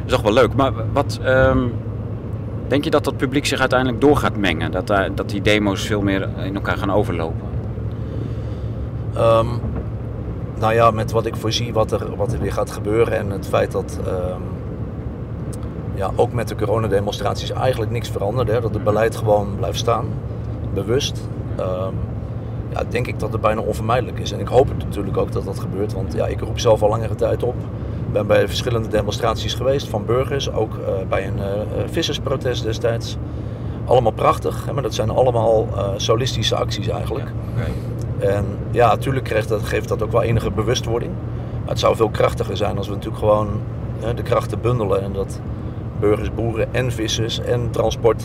is 0.09 0.15
toch 0.15 0.23
wel 0.23 0.33
leuk. 0.33 0.55
Maar 0.55 0.71
wat 0.93 1.19
um, 1.25 1.73
denk 2.67 2.83
je 2.83 2.89
dat 2.89 3.03
dat 3.03 3.17
publiek 3.17 3.45
zich 3.45 3.59
uiteindelijk 3.59 4.01
door 4.01 4.17
gaat 4.17 4.37
mengen? 4.37 4.71
Dat, 4.71 4.89
uh, 4.89 5.03
dat 5.15 5.29
die 5.29 5.41
demo's 5.41 5.85
veel 5.85 6.01
meer 6.01 6.29
in 6.37 6.55
elkaar 6.55 6.77
gaan 6.77 6.91
overlopen? 6.91 7.47
Um, 9.17 9.61
nou 10.59 10.73
ja, 10.73 10.91
met 10.91 11.11
wat 11.11 11.25
ik 11.25 11.35
voorzie 11.35 11.73
wat 11.73 11.91
er, 11.91 12.15
wat 12.15 12.33
er 12.33 12.39
weer 12.39 12.53
gaat 12.53 12.71
gebeuren 12.71 13.17
en 13.17 13.29
het 13.29 13.47
feit 13.47 13.71
dat 13.71 13.99
ja, 15.95 16.11
ook 16.15 16.33
met 16.33 16.47
de 16.47 16.55
coronademonstraties 16.55 17.51
eigenlijk 17.51 17.91
niks 17.91 18.09
verandert. 18.09 18.47
Hè, 18.47 18.61
dat 18.61 18.73
het 18.73 18.83
beleid 18.83 19.15
gewoon 19.15 19.55
blijft 19.57 19.77
staan, 19.77 20.05
bewust. 20.73 21.29
Ja, 22.69 22.83
denk 22.89 23.07
ik 23.07 23.19
dat 23.19 23.31
het 23.31 23.41
bijna 23.41 23.61
onvermijdelijk 23.61 24.19
is. 24.19 24.31
En 24.31 24.39
ik 24.39 24.47
hoop 24.47 24.67
het 24.67 24.77
natuurlijk 24.77 25.17
ook 25.17 25.31
dat 25.31 25.45
dat 25.45 25.59
gebeurt, 25.59 25.93
want 25.93 26.13
ja, 26.13 26.27
ik 26.27 26.39
roep 26.39 26.59
zelf 26.59 26.81
al 26.81 26.89
langere 26.89 27.15
tijd 27.15 27.43
op 27.43 27.55
ben 28.11 28.27
bij 28.27 28.47
verschillende 28.47 28.87
demonstraties 28.87 29.53
geweest 29.53 29.87
van 29.87 30.05
burgers, 30.05 30.51
ook 30.51 30.73
uh, 30.73 30.87
bij 31.09 31.27
een 31.27 31.37
uh, 31.37 31.43
vissersprotest 31.91 32.63
destijds. 32.63 33.17
Allemaal 33.85 34.11
prachtig, 34.11 34.65
hè, 34.65 34.73
maar 34.73 34.83
dat 34.83 34.93
zijn 34.93 35.09
allemaal 35.09 35.67
uh, 35.75 35.89
solistische 35.95 36.55
acties 36.55 36.87
eigenlijk. 36.87 37.31
Ja, 37.55 37.61
okay. 37.61 38.35
En 38.35 38.45
ja, 38.71 38.87
natuurlijk 38.87 39.27
geeft 39.27 39.49
dat, 39.49 39.63
geeft 39.63 39.87
dat 39.87 40.03
ook 40.03 40.11
wel 40.11 40.21
enige 40.21 40.51
bewustwording. 40.51 41.11
Maar 41.59 41.69
het 41.69 41.79
zou 41.79 41.95
veel 41.95 42.09
krachtiger 42.09 42.57
zijn 42.57 42.77
als 42.77 42.87
we 42.87 42.93
natuurlijk 42.93 43.19
gewoon 43.19 43.47
de 44.15 44.21
krachten 44.21 44.61
bundelen 44.61 45.01
en 45.01 45.13
dat 45.13 45.39
burgers, 45.99 46.33
boeren 46.33 46.73
en 46.73 46.91
vissers 46.91 47.39
en 47.39 47.69
transport 47.71 48.23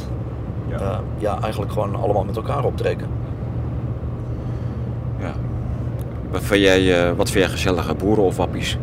ja. 0.68 1.01
ja 1.18 1.40
eigenlijk 1.40 1.73
gewoon 1.73 1.94
allemaal 1.94 2.25
met 2.25 2.37
elkaar 2.37 2.64
optrekken. 2.64 3.09
Ja. 5.24 5.34
Wat 6.30 6.42
vind 6.42 6.62
jij, 6.62 7.14
wat 7.14 7.30
vind 7.30 7.44
jij 7.44 7.52
gezellige 7.52 7.94
boeren 7.94 8.24
of 8.24 8.37
wappies? 8.37 8.78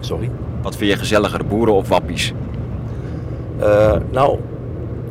Sorry? 0.00 0.30
Wat 0.62 0.76
vind 0.76 0.90
je 0.90 0.96
gezelliger, 0.96 1.46
boeren 1.46 1.74
of 1.74 1.88
wappies? 1.88 2.32
Uh, 3.60 3.96
nou, 4.10 4.38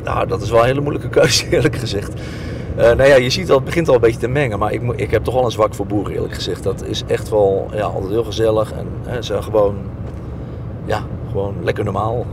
nou, 0.04 0.26
dat 0.26 0.42
is 0.42 0.50
wel 0.50 0.60
een 0.60 0.66
hele 0.66 0.80
moeilijke 0.80 1.08
keuze, 1.08 1.48
eerlijk 1.54 1.76
gezegd. 1.76 2.12
Uh, 2.78 2.82
nou 2.82 3.04
ja, 3.04 3.14
je 3.14 3.30
ziet 3.30 3.50
al, 3.50 3.56
het 3.56 3.64
begint 3.64 3.88
al 3.88 3.94
een 3.94 4.00
beetje 4.00 4.20
te 4.20 4.28
mengen. 4.28 4.58
Maar 4.58 4.72
ik, 4.72 4.82
ik 4.96 5.10
heb 5.10 5.24
toch 5.24 5.34
wel 5.34 5.44
een 5.44 5.50
zwak 5.50 5.74
voor 5.74 5.86
boeren, 5.86 6.12
eerlijk 6.12 6.34
gezegd. 6.34 6.62
Dat 6.62 6.84
is 6.84 7.02
echt 7.06 7.28
wel 7.28 7.68
ja, 7.72 7.84
altijd 7.84 8.12
heel 8.12 8.24
gezellig. 8.24 8.72
En 8.72 8.86
hè, 9.06 9.22
ze 9.22 9.42
gewoon, 9.42 9.76
ja, 10.84 11.02
gewoon 11.30 11.54
lekker 11.62 11.84
normaal. 11.84 12.26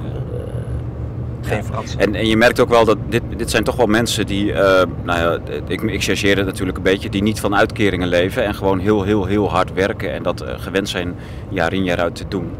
Geen 1.45 1.63
frats. 1.63 1.95
En, 1.95 2.15
en 2.15 2.27
je 2.27 2.37
merkt 2.37 2.59
ook 2.59 2.69
wel 2.69 2.85
dat 2.85 2.97
dit, 3.09 3.21
dit 3.37 3.49
zijn 3.49 3.63
toch 3.63 3.75
wel 3.75 3.85
mensen 3.85 4.25
die, 4.25 4.51
uh, 4.51 4.57
nou 5.03 5.19
ja, 5.19 5.39
ik, 5.67 5.81
ik 5.81 6.03
chargeer 6.03 6.37
het 6.37 6.45
natuurlijk 6.45 6.77
een 6.77 6.83
beetje, 6.83 7.09
die 7.09 7.21
niet 7.21 7.39
van 7.39 7.55
uitkeringen 7.55 8.07
leven 8.07 8.43
en 8.43 8.55
gewoon 8.55 8.79
heel, 8.79 9.03
heel, 9.03 9.25
heel 9.25 9.49
hard 9.49 9.73
werken 9.73 10.13
en 10.13 10.23
dat 10.23 10.43
uh, 10.43 10.49
gewend 10.57 10.89
zijn 10.89 11.15
jaar 11.49 11.73
in 11.73 11.83
jaar 11.83 11.99
uit 11.99 12.15
te 12.15 12.25
doen. 12.27 12.51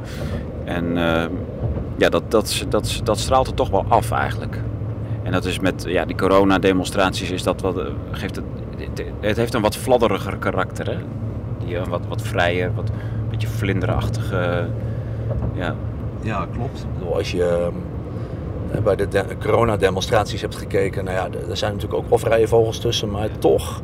En 0.65 0.85
uh, 0.97 1.23
ja, 1.97 2.09
dat, 2.09 2.31
dat, 2.31 2.65
dat, 2.69 3.01
dat 3.03 3.19
straalt 3.19 3.47
er 3.47 3.53
toch 3.53 3.69
wel 3.69 3.85
af 3.87 4.11
eigenlijk. 4.11 4.59
En 5.23 5.31
dat 5.31 5.45
is 5.45 5.59
met 5.59 5.83
ja, 5.87 6.05
die 6.05 6.15
coronademonstraties 6.15 7.31
is 7.31 7.43
dat 7.43 7.61
wat, 7.61 7.81
geeft 8.11 8.35
het, 8.35 8.45
het, 8.77 9.03
het, 9.19 9.37
heeft 9.37 9.53
een 9.53 9.61
wat 9.61 9.75
fladderiger 9.75 10.37
karakter. 10.37 10.89
Hè? 10.89 10.97
Die, 11.65 11.77
wat, 11.89 12.01
wat 12.07 12.21
vrijer, 12.21 12.73
wat 12.73 12.89
een 12.89 13.29
beetje 13.29 13.47
vlinderachtige. 13.47 14.67
ja. 15.53 15.75
ja, 16.21 16.47
klopt. 16.53 16.85
Als 17.13 17.31
je 17.31 17.43
ehm, 17.43 17.75
bij 18.83 18.95
de, 18.95 19.07
de 19.07 19.25
coronademonstraties 19.39 20.41
hebt 20.41 20.55
gekeken, 20.55 21.03
nou 21.03 21.17
ja, 21.17 21.27
er 21.49 21.57
zijn 21.57 21.73
natuurlijk 21.73 22.03
ook 22.03 22.09
wel 22.09 22.17
vrije 22.17 22.47
vogels 22.47 22.79
tussen, 22.79 23.12
maar 23.12 23.29
toch, 23.39 23.81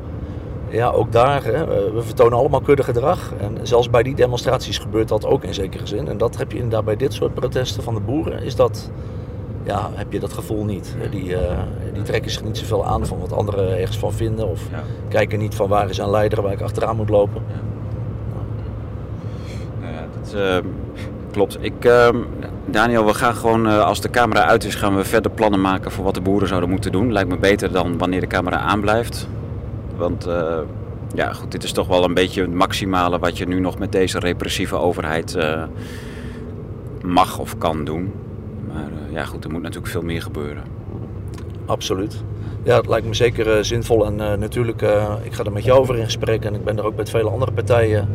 ja, 0.69 0.89
ook 0.89 1.12
daar, 1.12 1.43
hè, 1.43 1.65
we 1.93 2.02
vertonen 2.02 2.38
allemaal 2.38 2.62
kudde 2.62 2.84
gedrag. 2.84 3.32
En 3.39 3.58
zelfs 3.62 3.89
bij 3.89 4.04
die 4.04 4.15
demonstraties 4.15 4.78
gebeurt 4.78 5.08
dat 5.08 5.25
ook 5.25 5.43
in 5.43 5.54
zekere 5.54 5.86
zin. 5.88 6.08
En 6.08 6.17
dat 6.17 6.38
heb 6.38 6.52
je 6.52 6.58
inderdaad 6.58 6.86
bij 6.86 6.95
dit 6.95 7.13
soort 7.13 7.34
protesten 7.34 7.84
van 7.84 7.93
de 7.93 7.99
boeren, 7.99 8.43
is 8.43 8.56
dat, 8.56 8.91
ja, 9.63 9.89
heb 9.93 10.12
je 10.12 10.19
dat 10.19 10.34
gevoel 10.34 10.63
niet. 10.63 10.95
Die, 11.12 11.25
uh, 11.25 11.39
die 11.93 12.04
trekken 12.04 12.32
zich 12.32 12.43
niet 12.43 12.58
zoveel 12.58 12.86
aan 12.86 13.06
van 13.06 13.19
wat 13.19 13.34
anderen 13.34 13.80
ergens 13.80 13.97
van 13.97 14.13
vinden, 14.13 14.47
of 14.47 14.62
ja. 14.71 14.84
kijken 15.08 15.39
niet 15.39 15.56
van 15.56 15.69
waar 15.69 15.89
is 15.89 15.97
een 15.97 16.10
leider 16.10 16.41
waar 16.41 16.52
ik 16.52 16.62
achteraan 16.62 16.95
moet 16.95 17.10
lopen. 17.10 17.41
Ja. 17.47 17.62
Nou 19.80 19.93
ja, 19.93 20.06
dat, 20.21 20.34
uh, 20.36 20.71
klopt. 21.32 21.58
Ik, 21.62 21.86
uh, 21.86 22.10
Daniel, 22.71 23.05
we 23.05 23.13
gaan 23.13 23.36
gewoon, 23.36 23.67
uh, 23.67 23.84
als 23.84 24.01
de 24.01 24.10
camera 24.10 24.45
uit 24.45 24.63
is, 24.63 24.75
gaan 24.75 24.95
we 24.95 25.03
verder 25.03 25.32
plannen 25.32 25.62
maken 25.62 25.91
voor 25.91 26.03
wat 26.03 26.13
de 26.13 26.21
boeren 26.21 26.47
zouden 26.47 26.69
moeten 26.69 26.91
doen. 26.91 27.12
Lijkt 27.12 27.29
me 27.29 27.38
beter 27.38 27.71
dan 27.71 27.97
wanneer 27.97 28.19
de 28.19 28.27
camera 28.27 28.58
aanblijft. 28.58 29.27
Want 29.97 30.27
uh, 30.27 30.58
ja, 31.13 31.34
goed, 31.34 31.51
dit 31.51 31.63
is 31.63 31.71
toch 31.71 31.88
wel 31.88 32.03
een 32.03 32.13
beetje 32.13 32.41
het 32.41 32.53
maximale 32.53 33.19
wat 33.19 33.38
je 33.38 33.47
nu 33.47 33.60
nog 33.60 33.79
met 33.79 33.91
deze 33.91 34.19
repressieve 34.19 34.75
overheid 34.75 35.36
uh, 35.36 35.63
mag 37.03 37.39
of 37.39 37.58
kan 37.58 37.84
doen. 37.84 38.13
Maar 38.67 38.89
ja, 39.10 39.25
goed, 39.25 39.43
er 39.43 39.51
moet 39.51 39.62
natuurlijk 39.62 39.91
veel 39.91 40.03
meer 40.03 40.21
gebeuren. 40.21 40.63
Absoluut. 41.65 42.23
Ja, 42.63 42.75
het 42.77 42.88
lijkt 42.88 43.08
me 43.08 43.13
zeker 43.13 43.65
zinvol. 43.65 44.05
En 44.05 44.15
natuurlijk, 44.39 44.82
ik 45.23 45.34
ga 45.34 45.43
er 45.43 45.51
met 45.51 45.63
jou 45.63 45.79
over 45.79 45.97
in 45.97 46.03
gesprek. 46.03 46.45
En 46.45 46.55
ik 46.55 46.63
ben 46.63 46.77
er 46.77 46.86
ook 46.86 46.95
met 46.95 47.10
vele 47.10 47.29
andere 47.29 47.51
partijen 47.51 48.10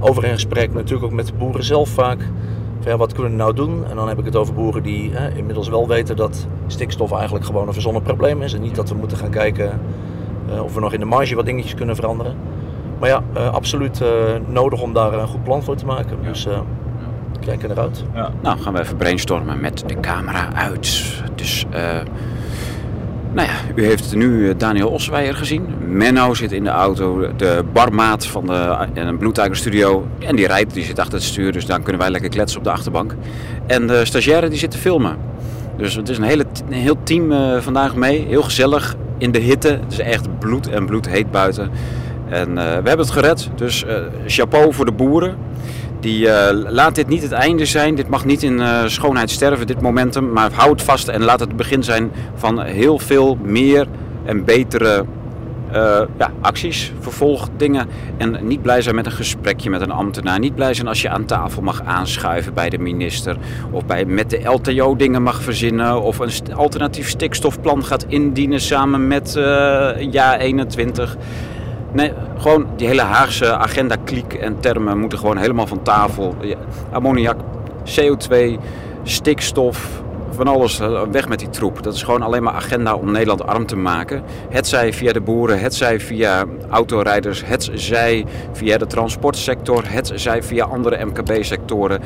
over 0.00 0.24
in 0.24 0.32
gesprek. 0.32 0.74
Natuurlijk 0.74 1.04
ook 1.04 1.12
met 1.12 1.26
de 1.26 1.32
boeren 1.32 1.64
zelf 1.64 1.88
vaak. 1.88 2.18
Van, 2.86 2.94
ja, 2.94 3.00
wat 3.00 3.12
kunnen 3.12 3.30
we 3.30 3.38
nou 3.38 3.54
doen? 3.54 3.84
En 3.90 3.96
dan 3.96 4.08
heb 4.08 4.18
ik 4.18 4.24
het 4.24 4.36
over 4.36 4.54
boeren 4.54 4.82
die 4.82 5.10
hè, 5.12 5.36
inmiddels 5.36 5.68
wel 5.68 5.88
weten 5.88 6.16
dat 6.16 6.46
stikstof 6.66 7.12
eigenlijk 7.12 7.44
gewoon 7.44 7.66
een 7.66 7.72
verzonnen 7.72 8.02
probleem 8.02 8.42
is. 8.42 8.54
En 8.54 8.60
niet 8.60 8.74
dat 8.74 8.88
we 8.88 8.94
moeten 8.94 9.16
gaan 9.16 9.30
kijken 9.30 9.80
uh, 10.50 10.62
of 10.62 10.74
we 10.74 10.80
nog 10.80 10.92
in 10.92 11.00
de 11.00 11.06
marge 11.06 11.34
wat 11.34 11.44
dingetjes 11.44 11.74
kunnen 11.74 11.96
veranderen. 11.96 12.36
Maar 12.98 13.08
ja, 13.08 13.22
uh, 13.36 13.52
absoluut 13.52 14.00
uh, 14.00 14.08
nodig 14.46 14.82
om 14.82 14.92
daar 14.92 15.12
een 15.12 15.28
goed 15.28 15.44
plan 15.44 15.62
voor 15.62 15.76
te 15.76 15.86
maken. 15.86 16.18
Ja. 16.22 16.28
Dus 16.28 16.48
kijken 17.40 17.70
eruit. 17.70 18.04
Ja. 18.14 18.30
Nou, 18.40 18.58
gaan 18.58 18.72
we 18.72 18.80
even 18.80 18.96
brainstormen 18.96 19.60
met 19.60 19.84
de 19.86 20.00
camera 20.00 20.52
uit. 20.52 21.22
Dus 21.34 21.66
nou 23.36 23.48
ja, 23.48 23.54
u 23.74 23.84
heeft 23.84 24.14
nu 24.14 24.48
eh, 24.48 24.54
Daniel 24.58 24.88
Osweijer 24.88 25.34
gezien. 25.34 25.66
Menno 25.86 26.34
zit 26.34 26.52
in 26.52 26.64
de 26.64 26.70
auto, 26.70 27.28
de 27.36 27.64
barmaat 27.72 28.26
van 28.26 28.46
de 28.46 28.76
een 28.94 29.18
Blue 29.18 29.32
Studio. 29.50 30.06
En 30.18 30.36
die 30.36 30.46
rijdt, 30.46 30.74
die 30.74 30.84
zit 30.84 30.98
achter 30.98 31.14
het 31.14 31.22
stuur, 31.22 31.52
dus 31.52 31.66
dan 31.66 31.82
kunnen 31.82 32.00
wij 32.00 32.10
lekker 32.10 32.30
kletsen 32.30 32.58
op 32.58 32.64
de 32.64 32.70
achterbank. 32.70 33.14
En 33.66 33.86
de 33.86 34.04
stagiaire 34.04 34.48
die 34.48 34.58
zit 34.58 34.70
te 34.70 34.78
filmen. 34.78 35.16
Dus 35.76 35.94
het 35.94 36.08
is 36.08 36.18
een, 36.18 36.24
hele, 36.24 36.44
heel 36.68 36.96
team 37.02 37.32
uh, 37.32 37.60
vandaag 37.60 37.96
mee. 37.96 38.26
Heel 38.28 38.42
gezellig 38.42 38.96
in 39.18 39.30
de 39.32 39.38
hitte. 39.38 39.68
Het 39.68 39.92
is 39.92 39.98
echt 39.98 40.38
bloed 40.38 40.68
en 40.68 40.86
bloed 40.86 41.08
heet 41.08 41.30
buiten. 41.30 41.70
En 42.28 42.54
we 42.54 42.60
hebben 42.60 42.98
het 42.98 43.10
gered. 43.10 43.50
Dus 43.54 43.84
chapeau 44.26 44.72
voor 44.72 44.84
de 44.84 44.92
boeren. 44.92 45.36
Die 46.06 46.26
uh, 46.26 46.48
laat 46.52 46.94
dit 46.94 47.08
niet 47.08 47.22
het 47.22 47.32
einde 47.32 47.64
zijn. 47.64 47.94
Dit 47.94 48.08
mag 48.08 48.24
niet 48.24 48.42
in 48.42 48.58
uh, 48.58 48.86
schoonheid 48.86 49.30
sterven, 49.30 49.66
dit 49.66 49.80
momentum. 49.80 50.32
Maar 50.32 50.52
hou 50.52 50.70
het 50.70 50.82
vast 50.82 51.08
en 51.08 51.22
laat 51.22 51.40
het 51.40 51.48
het 51.48 51.56
begin 51.56 51.82
zijn 51.82 52.12
van 52.34 52.62
heel 52.62 52.98
veel 52.98 53.38
meer 53.42 53.86
en 54.24 54.44
betere 54.44 55.04
uh, 55.74 56.00
ja, 56.18 56.32
acties. 56.40 56.92
En 58.16 58.38
niet 58.42 58.62
blij 58.62 58.82
zijn 58.82 58.94
met 58.94 59.06
een 59.06 59.12
gesprekje 59.12 59.70
met 59.70 59.80
een 59.80 59.90
ambtenaar. 59.90 60.38
Niet 60.38 60.54
blij 60.54 60.74
zijn 60.74 60.88
als 60.88 61.02
je 61.02 61.08
aan 61.08 61.24
tafel 61.24 61.62
mag 61.62 61.82
aanschuiven 61.84 62.54
bij 62.54 62.68
de 62.68 62.78
minister. 62.78 63.36
Of 63.70 63.86
bij, 63.86 64.04
met 64.04 64.30
de 64.30 64.42
LTO 64.42 64.96
dingen 64.96 65.22
mag 65.22 65.42
verzinnen. 65.42 66.02
Of 66.02 66.18
een 66.18 66.54
alternatief 66.54 67.08
stikstofplan 67.08 67.84
gaat 67.84 68.04
indienen 68.08 68.60
samen 68.60 69.06
met 69.06 69.32
JA 70.10 70.38
21. 70.38 71.16
Nee, 71.92 72.12
gewoon 72.38 72.66
die 72.76 72.86
hele 72.86 73.02
Haagse 73.02 73.56
agenda 73.56 73.96
kliek 74.04 74.32
en 74.32 74.60
termen 74.60 74.98
moeten 74.98 75.18
gewoon 75.18 75.36
helemaal 75.36 75.66
van 75.66 75.82
tafel. 75.82 76.34
Ammoniak, 76.92 77.36
CO2, 77.84 78.58
stikstof, 79.02 80.02
van 80.36 80.46
alles 80.46 80.80
eh, 80.80 81.02
weg 81.10 81.28
met 81.28 81.38
die 81.38 81.50
troep. 81.50 81.82
Dat 81.82 81.94
is 81.94 82.02
gewoon 82.02 82.22
alleen 82.22 82.42
maar 82.42 82.52
agenda 82.52 82.94
om 82.94 83.10
Nederland 83.10 83.46
arm 83.46 83.66
te 83.66 83.76
maken. 83.76 84.22
Het 84.48 84.66
zij 84.66 84.92
via 84.92 85.12
de 85.12 85.20
boeren, 85.20 85.60
het 85.60 85.74
zij 85.74 86.00
via 86.00 86.44
autorijders, 86.70 87.42
het 87.44 87.70
zij 87.74 88.24
via 88.52 88.78
de 88.78 88.86
transportsector, 88.86 89.82
het 89.86 90.12
zij 90.14 90.42
via 90.42 90.64
andere 90.64 91.04
MKB-sectoren. 91.04 92.00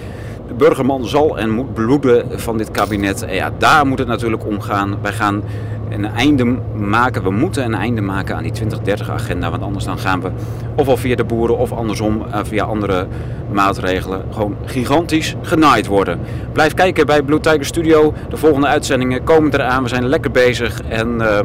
De 0.49 0.55
burgerman 0.55 1.05
zal 1.05 1.39
en 1.39 1.51
moet 1.51 1.75
bloeden 1.75 2.41
van 2.41 2.59
dit 2.59 2.71
kabinet. 2.71 3.23
En 3.23 3.35
ja, 3.35 3.53
daar 3.59 3.87
moet 3.87 3.99
het 3.99 4.09
natuurlijk 4.09 4.47
om 4.47 4.61
gaan. 4.61 4.99
Wij 5.03 5.13
gaan 5.13 5.43
een 5.91 6.05
einde 6.05 6.45
maken. 6.75 7.23
We 7.23 7.31
moeten 7.31 7.65
een 7.65 7.75
einde 7.75 8.01
maken 8.01 8.37
aan 8.37 8.43
die 8.43 8.53
2030-agenda. 8.53 9.51
Want 9.51 9.63
anders 9.63 9.85
dan 9.85 9.99
gaan 9.99 10.21
we 10.21 10.31
ofwel 10.77 10.97
via 10.97 11.17
de 11.17 11.25
boeren 11.25 11.59
of 11.59 11.73
andersom 11.73 12.23
eh, 12.33 12.41
via 12.43 12.65
andere 12.65 13.07
maatregelen 13.53 14.25
gewoon 14.31 14.57
gigantisch 14.65 15.35
genaaid 15.43 15.87
worden. 15.87 16.21
Blijf 16.53 16.75
kijken 16.75 17.07
bij 17.07 17.23
Blue 17.23 17.41
Tiger 17.41 17.65
Studio. 17.65 18.15
De 18.29 18.37
volgende 18.37 18.67
uitzendingen 18.67 19.25
komen 19.25 19.55
eraan. 19.55 19.83
We 19.83 19.89
zijn 19.89 20.07
lekker 20.07 20.31
bezig. 20.31 20.81
En 20.83 21.09
uh, 21.09 21.41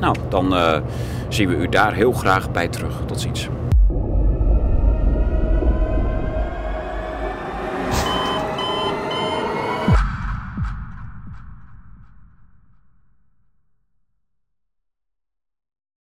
nou, 0.00 0.16
dan 0.28 0.52
uh, 0.52 0.76
zien 1.28 1.48
we 1.48 1.56
u 1.56 1.68
daar 1.68 1.94
heel 1.94 2.12
graag 2.12 2.50
bij 2.50 2.68
terug. 2.68 2.92
Tot 3.06 3.20
ziens. 3.20 3.48